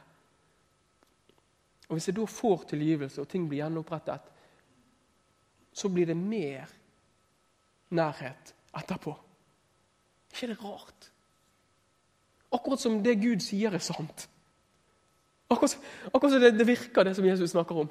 Og 1.88 1.94
Hvis 1.96 2.09
jeg 2.09 2.16
da 2.16 2.26
får 2.26 2.66
tilgivelse, 2.74 3.20
og 3.20 3.29
ting 3.29 3.46
blir 3.48 3.62
gjenopprettet, 3.62 4.26
så 5.72 5.88
blir 5.88 6.07
det 6.07 6.16
mer 6.16 6.74
nærhet 7.90 8.55
etterpå. 8.76 9.14
ikke 10.33 10.46
det 10.46 10.64
rart? 10.64 11.11
Akkurat 12.53 12.81
som 12.81 13.03
det 13.03 13.20
Gud 13.22 13.40
sier, 13.40 13.74
er 13.74 13.79
sant. 13.79 14.29
Akkurat, 15.50 15.79
akkurat 16.14 16.33
som 16.33 16.40
det, 16.40 16.59
det 16.59 16.66
virker, 16.66 17.05
det 17.05 17.16
som 17.16 17.26
Jesus 17.26 17.50
snakker 17.50 17.79
om. 17.87 17.90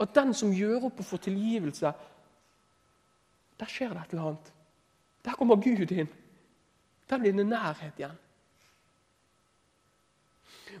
At 0.00 0.14
den 0.14 0.34
som 0.36 0.52
gjør 0.52 0.88
opp 0.90 1.00
og 1.00 1.08
får 1.08 1.24
tilgivelse, 1.28 1.92
der 3.56 3.72
skjer 3.72 3.94
det 3.94 4.02
et 4.02 4.14
eller 4.14 4.30
annet. 4.30 4.52
Der 5.24 5.36
kommer 5.38 5.56
Gud 5.56 5.92
inn. 5.92 6.08
Der 7.08 7.18
blir 7.18 7.32
det 7.32 7.46
nærhet 7.46 7.98
igjen. 7.98 8.18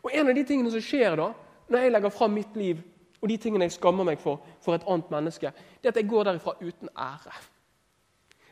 Og 0.02 0.10
En 0.12 0.28
av 0.28 0.34
de 0.34 0.44
tingene 0.44 0.70
som 0.70 0.82
skjer 0.84 1.16
da, 1.16 1.30
når 1.68 1.82
jeg 1.82 1.92
legger 1.92 2.14
fram 2.14 2.34
mitt 2.36 2.56
liv 2.56 2.82
og 3.22 3.30
de 3.30 3.36
tingene 3.40 3.64
jeg 3.64 3.78
skammer 3.78 4.04
meg 4.04 4.20
for 4.20 4.42
for 4.62 4.76
et 4.76 4.84
annet 4.86 5.10
menneske, 5.10 5.50
det 5.80 5.88
er 5.88 5.94
at 5.94 5.96
jeg 5.96 6.08
går 6.10 6.28
derifra 6.28 6.52
uten 6.60 6.90
ære. 6.92 7.32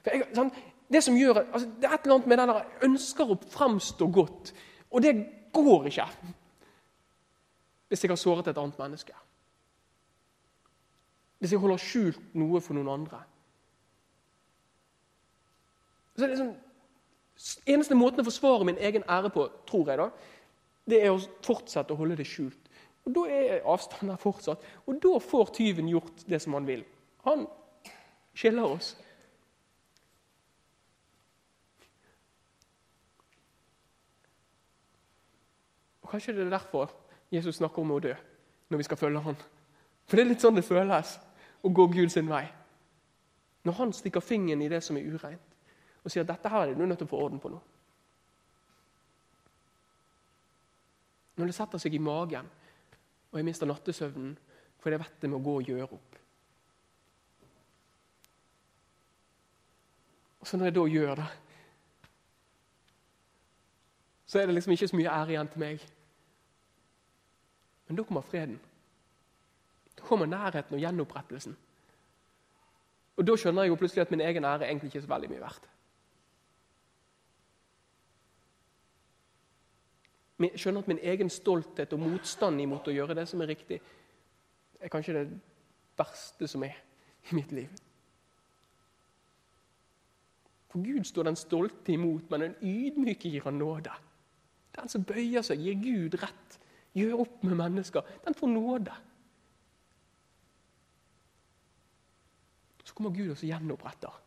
Jeg, 0.05 0.25
sånn, 0.35 0.51
det 0.93 1.03
som 1.05 1.17
gjør, 1.17 1.43
altså, 1.45 1.69
det 1.81 1.89
er 1.89 1.95
et 1.95 2.07
eller 2.07 2.17
annet 2.17 2.31
med 2.31 2.41
den 2.41 2.51
der 2.51 2.63
jeg 2.63 2.89
ønsker 2.89 3.31
å 3.31 3.37
fremstå 3.53 4.09
godt, 4.13 4.55
og 4.91 5.05
det 5.05 5.15
går 5.53 5.91
ikke 5.91 6.09
hvis 7.89 8.03
jeg 8.03 8.11
har 8.11 8.19
såret 8.19 8.49
et 8.51 8.59
annet 8.59 8.79
menneske. 8.81 9.15
Hvis 11.39 11.53
jeg 11.53 11.61
holder 11.61 11.81
skjult 11.83 12.35
noe 12.39 12.61
for 12.65 12.77
noen 12.77 12.93
andre. 12.95 13.21
Så 16.15 16.31
sånn, 16.39 16.55
Eneste 17.67 17.97
måten 17.99 18.23
å 18.23 18.29
forsvare 18.29 18.67
min 18.69 18.79
egen 18.79 19.03
ære 19.11 19.33
på, 19.35 19.49
tror 19.67 19.89
jeg, 19.91 19.99
da, 19.99 20.07
det 20.87 21.01
er 21.03 21.11
å 21.11 21.19
fortsette 21.43 21.91
å 21.91 21.99
holde 21.99 22.21
det 22.21 22.29
skjult. 22.29 22.71
Og 23.05 23.15
Da 23.15 23.25
er 23.29 23.65
avstanden 23.69 24.21
fortsatt. 24.21 24.63
Og 24.87 25.01
da 25.03 25.19
får 25.21 25.51
tyven 25.57 25.89
gjort 25.89 26.25
det 26.29 26.41
som 26.41 26.55
han 26.57 26.67
vil. 26.67 26.85
Han 27.25 27.47
skiller 28.35 28.65
oss. 28.65 28.95
Og 36.03 36.11
Kanskje 36.15 36.37
det 36.37 36.47
er 36.47 36.55
derfor 36.57 36.93
Jesus 37.33 37.59
snakker 37.59 37.83
om 37.83 37.97
å 37.97 38.01
dø 38.01 38.15
når 38.71 38.81
vi 38.81 38.87
skal 38.87 39.01
følge 39.01 39.21
han. 39.21 39.37
For 40.07 40.17
det 40.17 40.25
er 40.25 40.31
litt 40.33 40.45
sånn 40.45 40.59
det 40.59 40.67
føles 40.67 41.15
å 41.65 41.73
gå 41.73 41.87
Gud 41.93 42.13
sin 42.13 42.29
vei. 42.29 42.45
Når 43.65 43.79
han 43.79 43.95
stikker 43.97 44.25
fingeren 44.25 44.63
i 44.63 44.69
det 44.69 44.83
som 44.85 44.97
er 45.01 45.07
ureint, 45.09 45.55
og 46.05 46.13
sier 46.13 46.25
at 46.25 46.33
dette 46.35 46.51
her 46.53 46.69
er 46.69 46.77
du 46.77 46.85
nødt 46.85 47.01
til 47.01 47.09
å 47.09 47.13
få 47.15 47.23
orden 47.25 47.41
på 47.41 47.53
nå. 47.53 47.61
Når 51.41 51.51
det 51.51 51.57
setter 51.57 51.81
seg 51.81 51.97
i 51.97 52.03
magen, 52.03 52.51
og 53.33 53.41
jeg 53.41 53.49
mister 53.49 53.67
nattesøvnen 53.67 54.37
fordi 54.85 54.99
jeg 54.99 55.01
vet 55.01 55.23
det 55.23 55.31
må 55.33 55.39
gå 55.41 55.55
og 55.57 55.69
gjøre 55.71 55.97
opp. 55.97 56.19
Og 60.45 60.49
så 60.49 60.59
når 60.61 60.69
jeg 60.69 60.75
da 60.77 60.83
gjør 60.93 61.15
det, 61.23 61.29
så 64.29 64.43
er 64.43 64.47
det 64.47 64.59
liksom 64.59 64.75
ikke 64.75 64.89
så 64.91 64.99
mye 64.99 65.15
ære 65.15 65.33
igjen 65.33 65.49
til 65.49 65.63
meg. 65.63 65.87
Men 67.89 67.97
da 67.97 68.05
kommer 68.05 68.29
freden. 68.29 68.59
Da 69.99 70.03
kommer 70.03 70.27
nærheten 70.27 70.75
og 70.75 70.81
gjenopprettelsen. 70.81 71.57
Og 73.17 73.27
Da 73.27 73.37
skjønner 73.37 73.63
jeg 73.63 73.71
jo 73.71 73.79
plutselig 73.79 74.03
at 74.03 74.11
min 74.11 74.21
egen 74.21 74.45
ære 74.45 74.69
egentlig 74.69 74.91
ikke 74.91 74.99
er 74.99 75.07
så 75.07 75.15
veldig 75.15 75.31
mye 75.31 75.41
verdt. 75.41 75.71
Jeg 80.39 80.59
skjønner 80.59 80.83
at 80.83 80.89
min 80.89 80.99
egen 81.03 81.31
stolthet 81.31 81.93
og 81.95 82.01
motstand 82.03 82.61
imot 82.61 82.89
å 82.91 82.95
gjøre 82.95 83.15
det 83.15 83.29
som 83.31 83.41
er 83.41 83.53
riktig, 83.55 83.79
er 84.81 84.91
kanskje 84.93 85.15
det 85.15 85.29
verste 85.97 86.49
som 86.51 86.65
er 86.67 86.75
i 87.31 87.39
mitt 87.39 87.53
liv. 87.55 87.71
For 90.75 90.83
Gud 90.83 91.05
står 91.07 91.29
den 91.29 91.39
stolte 91.39 91.95
imot, 91.95 92.27
men 92.31 92.41
den 92.41 92.57
ydmyke 92.61 93.31
gir 93.31 93.47
han 93.47 93.61
nåde. 93.63 93.95
Den 94.75 94.91
som 94.91 95.05
bøyer 95.07 95.45
seg, 95.47 95.63
gir 95.63 95.79
Gud 95.79 96.17
rett, 96.19 96.57
gjør 96.99 97.23
opp 97.23 97.45
med 97.47 97.55
mennesker. 97.61 98.03
Den 98.25 98.35
får 98.35 98.51
nåde. 98.51 98.97
Så 102.85 102.95
kommer 102.95 103.11
Gud 103.11 103.31
og 103.31 103.41
gjenoppretter. 103.41 104.21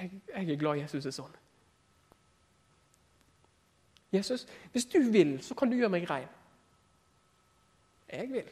Jeg, 0.00 0.20
jeg 0.36 0.50
er 0.50 0.60
glad 0.60 0.80
Jesus 0.80 1.06
er 1.06 1.14
sånn. 1.14 1.36
Jesus, 4.10 4.46
hvis 4.72 4.88
du 4.90 4.98
vil, 5.12 5.36
så 5.44 5.54
kan 5.54 5.70
du 5.70 5.76
gjøre 5.78 5.92
meg 5.92 6.06
rein. 6.10 6.30
Jeg 8.10 8.30
vil. 8.32 8.48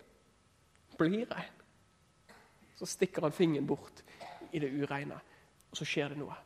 Bli 0.99 1.25
rein. 1.25 1.57
Så 2.79 2.87
stikker 2.87 3.27
han 3.27 3.35
fingeren 3.35 3.67
bort 3.67 4.05
i 4.53 4.61
det 4.63 4.71
ureine, 4.71 5.19
og 5.71 5.79
så 5.79 5.87
skjer 5.87 6.15
det 6.15 6.21
noe. 6.21 6.37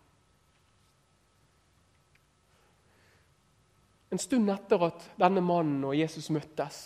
En 4.13 4.21
stund 4.21 4.49
etter 4.53 4.87
at 4.89 5.05
denne 5.21 5.41
mannen 5.45 5.85
og 5.89 5.97
Jesus 5.97 6.29
møttes, 6.33 6.81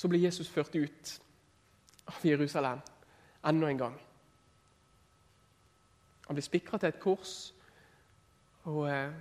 så 0.00 0.08
blir 0.08 0.20
Jesus 0.20 0.48
ført 0.48 0.74
ut 0.74 1.22
av 2.06 2.22
Jerusalem 2.24 2.78
enda 3.44 3.68
en 3.68 3.78
gang. 3.78 3.98
Han 6.26 6.34
blir 6.38 6.46
spikra 6.46 6.78
til 6.78 6.88
et 6.88 7.00
kors 7.00 7.34
og 8.64 8.86
eh, 8.88 9.12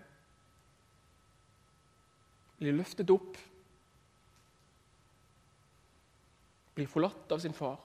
blir 2.61 2.77
løftet 2.79 3.11
opp. 3.11 3.35
Blir 6.79 6.87
forlatt 6.87 7.35
av 7.35 7.43
sin 7.43 7.59
far. 7.59 7.75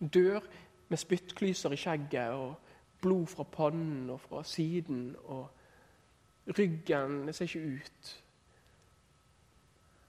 Dør 0.00 0.42
med 0.88 0.98
spyttklyser 0.98 1.78
i 1.78 1.82
skjegget 1.84 2.34
og 2.34 2.58
blod 3.06 3.30
fra 3.30 3.46
pannen 3.46 4.10
og 4.10 4.20
fra 4.26 4.42
siden. 4.42 5.12
Og 5.30 6.54
ryggen 6.58 7.26
det 7.26 7.38
ser 7.38 7.46
ikke 7.46 7.76
ut. 7.78 8.16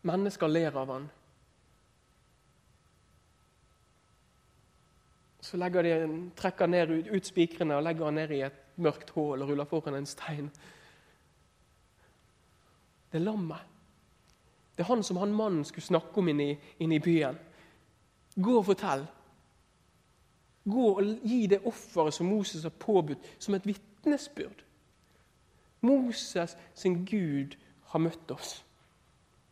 Mennesker 0.08 0.48
ler 0.52 0.76
av 0.78 0.92
han. 0.94 1.08
Så 5.48 5.58
de, 5.58 6.32
trekker 6.36 6.68
ned, 6.68 6.92
ut, 6.92 7.08
ut 7.08 7.28
spikrene 7.28 7.78
og 7.78 7.86
legger 7.86 8.10
han 8.10 8.18
ned 8.20 8.34
i 8.36 8.42
et 8.48 8.64
mørkt 8.84 9.14
hull 9.16 9.44
og 9.44 9.52
ruller 9.52 9.70
foran 9.70 9.96
en 9.96 10.10
stein. 10.10 10.50
Det 13.08 13.20
er 13.20 13.24
lammet. 13.24 13.64
Det 14.76 14.84
er 14.84 14.92
han 14.92 15.04
som 15.04 15.18
han 15.18 15.34
mannen 15.34 15.64
skulle 15.66 15.88
snakke 15.88 16.20
om 16.20 16.28
inne 16.28 16.52
i, 16.52 16.58
inne 16.84 17.00
i 17.00 17.04
byen. 17.04 17.40
Gå 18.36 18.58
og 18.60 18.68
fortell. 18.68 19.08
Gå 20.68 20.90
og 21.00 21.16
gi 21.24 21.48
det 21.48 21.64
offeret 21.66 22.14
som 22.14 22.28
Moses 22.28 22.68
har 22.68 22.76
påbudt, 22.76 23.24
som 23.40 23.56
et 23.56 23.66
vitnesbyrd. 23.66 24.64
Moses 25.82 26.58
sin 26.76 27.06
Gud 27.06 27.56
har 27.94 28.04
møtt 28.04 28.32
oss. 28.32 28.58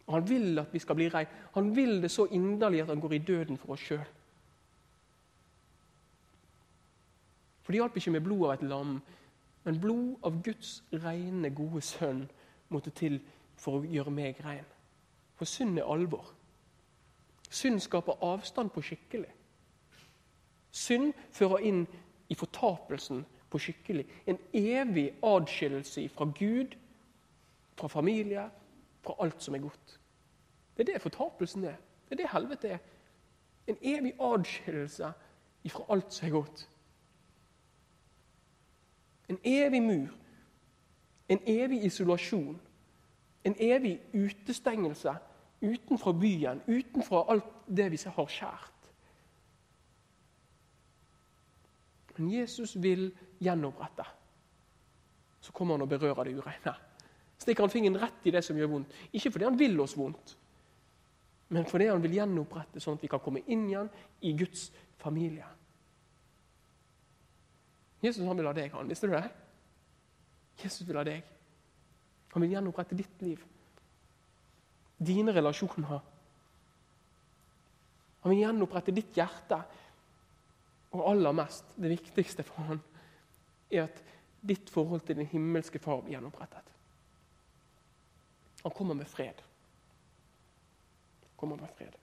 Han 0.10 0.30
vil 0.30 0.60
at 0.60 0.74
vi 0.74 0.80
skal 0.80 0.96
bli 0.96 1.10
rei. 1.10 1.26
Han 1.56 1.76
vil 1.76 2.02
det 2.02 2.12
så 2.12 2.28
inderlig 2.32 2.82
at 2.82 2.88
han 2.94 3.02
går 3.02 3.14
i 3.14 3.24
døden 3.28 3.58
for 3.58 3.74
oss 3.74 3.86
sjøl. 3.88 4.06
For 7.64 7.74
det 7.74 7.80
hjalp 7.82 7.98
ikke 7.98 8.12
med 8.14 8.22
blod 8.22 8.44
av 8.46 8.54
et 8.54 8.68
lam, 8.70 9.00
men 9.66 9.80
blod 9.82 10.20
av 10.24 10.36
Guds 10.46 10.84
rene, 10.94 11.50
gode 11.50 11.82
sønn 11.82 12.28
måtte 12.70 12.94
til 12.94 13.18
for 13.58 13.80
å 13.80 13.90
gjøre 13.90 14.14
meg 14.14 14.42
rein. 14.46 14.68
For 15.36 15.50
synd 15.50 15.80
er 15.82 15.90
alvor. 15.90 16.30
Synd 17.50 17.82
skaper 17.82 18.22
avstand 18.24 18.70
på 18.70 18.84
skikkelig. 18.86 19.32
Synd 20.76 21.14
fører 21.34 21.66
inn 21.66 21.82
i 22.30 22.38
fortapelsen 22.38 23.24
på 23.50 23.62
skikkelig. 23.64 24.06
En 24.28 24.38
evig 24.54 25.08
adskillelse 25.24 26.06
fra 26.14 26.30
Gud, 26.38 26.76
fra 27.76 27.90
familie, 27.90 28.46
fra 29.06 29.16
alt 29.24 29.44
som 29.44 29.56
er 29.56 29.64
godt. 29.64 30.00
Det 30.78 30.84
er 30.90 30.94
det 30.94 31.02
fortapelsen 31.02 31.64
er. 31.64 31.76
Det 32.10 32.12
er 32.12 32.24
det 32.24 32.32
helvete 32.32 32.68
er. 32.68 32.78
En 33.68 33.78
evig 33.82 34.14
adskillelse 34.22 35.12
fra 35.70 35.86
alt 35.90 36.14
som 36.14 36.28
er 36.28 36.32
godt. 36.32 36.70
En 39.30 39.40
evig 39.44 39.84
mur. 39.84 40.10
En 41.30 41.40
evig 41.46 41.86
isolasjon. 41.86 42.62
En 43.44 43.56
evig 43.60 44.02
utestengelse 44.14 45.16
utenfor 45.62 46.12
byen, 46.12 46.62
utenfor 46.68 47.32
alt 47.32 47.46
det 47.78 47.92
vi 47.92 48.00
har 48.06 48.26
kjært. 48.26 48.72
Men 52.18 52.32
Jesus 52.32 52.82
vil 52.82 53.10
gjenopprette. 53.40 54.04
Så 55.42 55.52
kommer 55.52 55.76
han 55.76 55.82
og 55.82 55.90
berører 55.90 56.24
det 56.24 56.38
ureine. 56.38 56.76
Stikker 57.42 57.66
han 57.66 57.74
fingeren 57.74 58.00
rett 58.00 58.28
i 58.28 58.34
det 58.34 58.42
som 58.46 58.58
gjør 58.58 58.72
vondt. 58.72 58.94
Ikke 59.12 59.32
fordi 59.34 59.48
han 59.48 59.60
vil 59.60 59.80
oss 59.84 59.96
vondt, 59.98 60.36
men 61.54 61.68
fordi 61.70 61.90
han 61.92 62.02
vil 62.02 62.16
gjenopprette, 62.18 62.82
sånn 62.82 62.98
at 62.98 63.04
vi 63.06 63.12
kan 63.12 63.22
komme 63.22 63.44
inn 63.52 63.68
igjen 63.70 63.92
i 64.26 64.34
Guds 64.38 64.70
familie. 65.02 65.46
Jesus 68.02 68.26
han 68.26 68.38
vil 68.38 68.50
ha 68.50 68.54
deg, 68.56 68.74
han. 68.74 68.90
Visste 68.90 69.10
du 69.10 69.14
det? 69.16 69.28
Jesus 70.62 70.88
vil 70.88 70.98
ha 71.00 71.06
deg. 71.06 71.24
Han 72.34 72.44
vil 72.44 72.56
gjenopprette 72.56 72.98
ditt 72.98 73.24
liv. 73.24 73.42
Dine 74.98 75.34
relasjoner. 75.36 76.02
Han 78.24 78.34
vil 78.34 78.42
gjenopprette 78.42 78.94
ditt 78.96 79.18
hjerte. 79.18 79.62
Og 80.96 81.04
aller 81.12 81.36
mest, 81.36 81.76
det 81.78 81.92
viktigste 81.92 82.46
for 82.48 82.70
han, 82.70 82.82
er 83.70 83.88
at 83.88 84.00
ditt 84.46 84.70
forhold 84.72 85.04
til 85.06 85.18
den 85.20 85.30
himmelske 85.30 85.82
far 85.82 86.04
blir 86.04 86.16
gjenopprettet. 86.16 86.75
Han 88.66 88.72
kommer 88.72 88.94
med 88.94 89.08
fred. 89.08 89.42
Kommer 91.36 91.56
med 91.56 91.70
fred. 91.78 91.94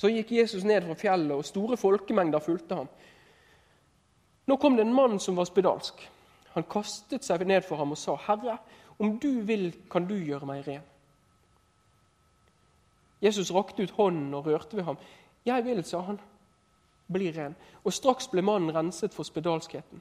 Så 0.00 0.08
gikk 0.08 0.32
Jesus 0.32 0.64
ned 0.64 0.80
fra 0.86 0.96
fjellet, 0.96 1.34
og 1.36 1.44
store 1.44 1.76
folkemengder 1.76 2.40
fulgte 2.40 2.78
ham. 2.78 2.88
Nå 4.48 4.56
kom 4.56 4.78
det 4.78 4.86
en 4.86 4.96
mann 4.96 5.20
som 5.20 5.36
var 5.36 5.44
spedalsk. 5.44 6.00
Han 6.54 6.64
kastet 6.72 7.28
seg 7.28 7.44
ned 7.44 7.68
for 7.68 7.76
ham 7.76 7.92
og 7.92 8.00
sa, 8.00 8.16
'Herre, 8.16 8.56
om 8.98 9.18
du 9.18 9.42
vil, 9.44 9.74
kan 9.90 10.08
du 10.08 10.14
gjøre 10.16 10.46
meg 10.46 10.68
ren.' 10.68 10.88
Jesus 13.20 13.52
rakte 13.52 13.82
ut 13.82 13.90
hånden 13.90 14.34
og 14.34 14.46
rørte 14.46 14.76
ved 14.76 14.84
ham. 14.84 14.96
'Jeg 15.44 15.64
vil', 15.64 15.84
sa 15.84 16.00
han. 16.00 16.20
'Bli 17.12 17.30
ren.' 17.30 17.56
Og 17.84 17.92
straks 17.92 18.28
ble 18.28 18.42
mannen 18.42 18.74
renset 18.74 19.14
for 19.14 19.22
spedalskheten. 19.22 20.00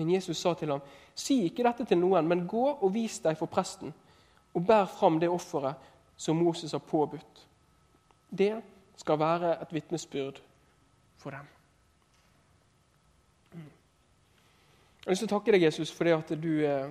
Men 0.00 0.10
Jesus 0.10 0.36
sa 0.36 0.54
til 0.54 0.70
ham, 0.70 0.80
'Si 1.14 1.44
ikke 1.44 1.62
dette 1.62 1.84
til 1.84 1.98
noen, 1.98 2.28
men 2.28 2.46
gå 2.48 2.66
og 2.80 2.94
vis 2.94 3.18
deg 3.18 3.36
for 3.36 3.46
presten,' 3.46 3.92
'og 4.54 4.66
bær 4.66 4.84
fram 4.84 5.20
det 5.20 5.28
offeret 5.28 5.74
som 6.16 6.36
Moses 6.36 6.72
har 6.72 6.78
påbudt.' 6.78 7.46
Det 8.38 8.62
skal 8.96 9.18
være 9.18 9.62
et 9.62 9.72
vitnesbyrd 9.72 10.40
for 11.16 11.30
dem. 11.30 11.46
Jeg 13.52 15.06
har 15.06 15.10
lyst 15.10 15.20
til 15.20 15.28
å 15.28 15.38
takke 15.38 15.52
deg, 15.52 15.62
Jesus, 15.62 15.92
for 15.92 16.04
det 16.04 16.12
at 16.12 16.42
du, 16.42 16.64
eh, 16.64 16.88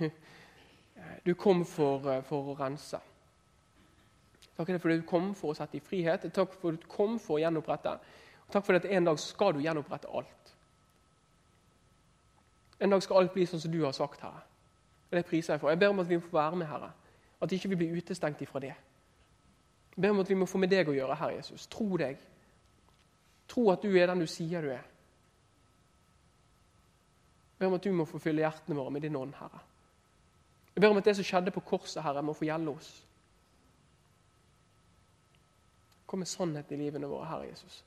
du 1.26 1.34
kom 1.34 1.64
for, 1.64 2.08
eh, 2.08 2.22
for, 2.22 2.52
å 2.52 2.56
rense. 2.56 3.00
Takk 4.56 4.66
for 4.80 4.90
at 4.90 5.00
du 5.00 5.06
kom 5.06 5.34
for 5.34 5.50
å 5.50 5.54
sette 5.54 5.76
i 5.76 5.80
frihet. 5.80 6.32
Takk 6.32 6.52
for 6.52 6.72
at 6.72 6.80
du 6.80 6.86
kom 6.88 7.18
for 7.18 7.36
å 7.36 7.40
gjenopprette. 7.40 7.98
Og 8.46 8.52
takk 8.52 8.64
for 8.64 8.74
at 8.74 8.84
en 8.84 9.04
dag 9.04 9.18
skal 9.18 9.52
du 9.52 9.60
gjenopprette 9.60 10.08
alt. 10.08 10.35
En 12.80 12.90
dag 12.90 13.02
skal 13.02 13.16
alt 13.16 13.32
bli 13.32 13.46
sånn 13.46 13.60
som 13.60 13.72
du 13.72 13.80
har 13.84 13.92
sagt, 13.96 14.20
Herre. 14.20 14.42
Og 15.10 15.16
Det 15.16 15.24
priser 15.26 15.54
jeg 15.54 15.60
for. 15.60 15.70
Jeg 15.70 15.78
ber 15.78 15.88
om 15.88 16.00
at 16.00 16.08
vi 16.08 16.16
må 16.16 16.24
få 16.24 16.36
være 16.36 16.56
med, 16.56 16.66
Herre. 16.66 16.90
At 17.40 17.52
ikke 17.52 17.68
vi 17.68 17.76
blir 17.76 17.96
utestengt 17.96 18.42
ifra 18.42 18.60
det. 18.60 18.74
Jeg 19.96 20.02
ber 20.02 20.10
om 20.10 20.20
at 20.20 20.28
vi 20.28 20.34
må 20.34 20.46
få 20.46 20.58
med 20.58 20.68
deg 20.68 20.88
å 20.88 20.96
gjøre, 20.96 21.14
Herre 21.14 21.38
Jesus. 21.38 21.66
Tro 21.66 21.96
deg. 21.96 22.18
Tro 23.48 23.70
at 23.70 23.82
du 23.82 23.96
er 23.96 24.10
den 24.10 24.20
du 24.20 24.26
sier 24.26 24.62
du 24.62 24.68
er. 24.68 24.84
Jeg 27.56 27.58
ber 27.58 27.66
om 27.66 27.78
at 27.78 27.84
du 27.84 27.92
må 27.92 28.04
få 28.04 28.18
fylle 28.20 28.44
hjertene 28.44 28.76
våre 28.76 28.92
med 28.92 29.06
din 29.06 29.16
ånd, 29.16 29.32
Herre. 29.38 29.62
Jeg 30.74 30.80
ber 30.80 30.92
om 30.92 31.00
at 31.00 31.04
det 31.04 31.16
som 31.16 31.24
skjedde 31.24 31.50
på 31.50 31.64
korset, 31.64 32.02
Herre, 32.02 32.22
må 32.22 32.32
få 32.36 32.44
gjelde 32.44 32.74
oss. 32.76 32.90
Kom 36.06 36.20
med 36.20 36.28
sannhet 36.28 36.70
i 36.70 36.76
livene 36.76 37.08
våre, 37.08 37.24
Herre 37.26 37.48
Jesus. 37.48 37.84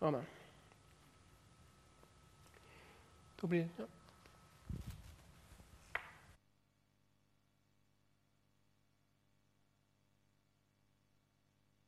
Amen. 0.00 0.37
Da 3.42 3.46
blir 3.46 3.60
det 3.60 3.70
ja. 3.78 3.97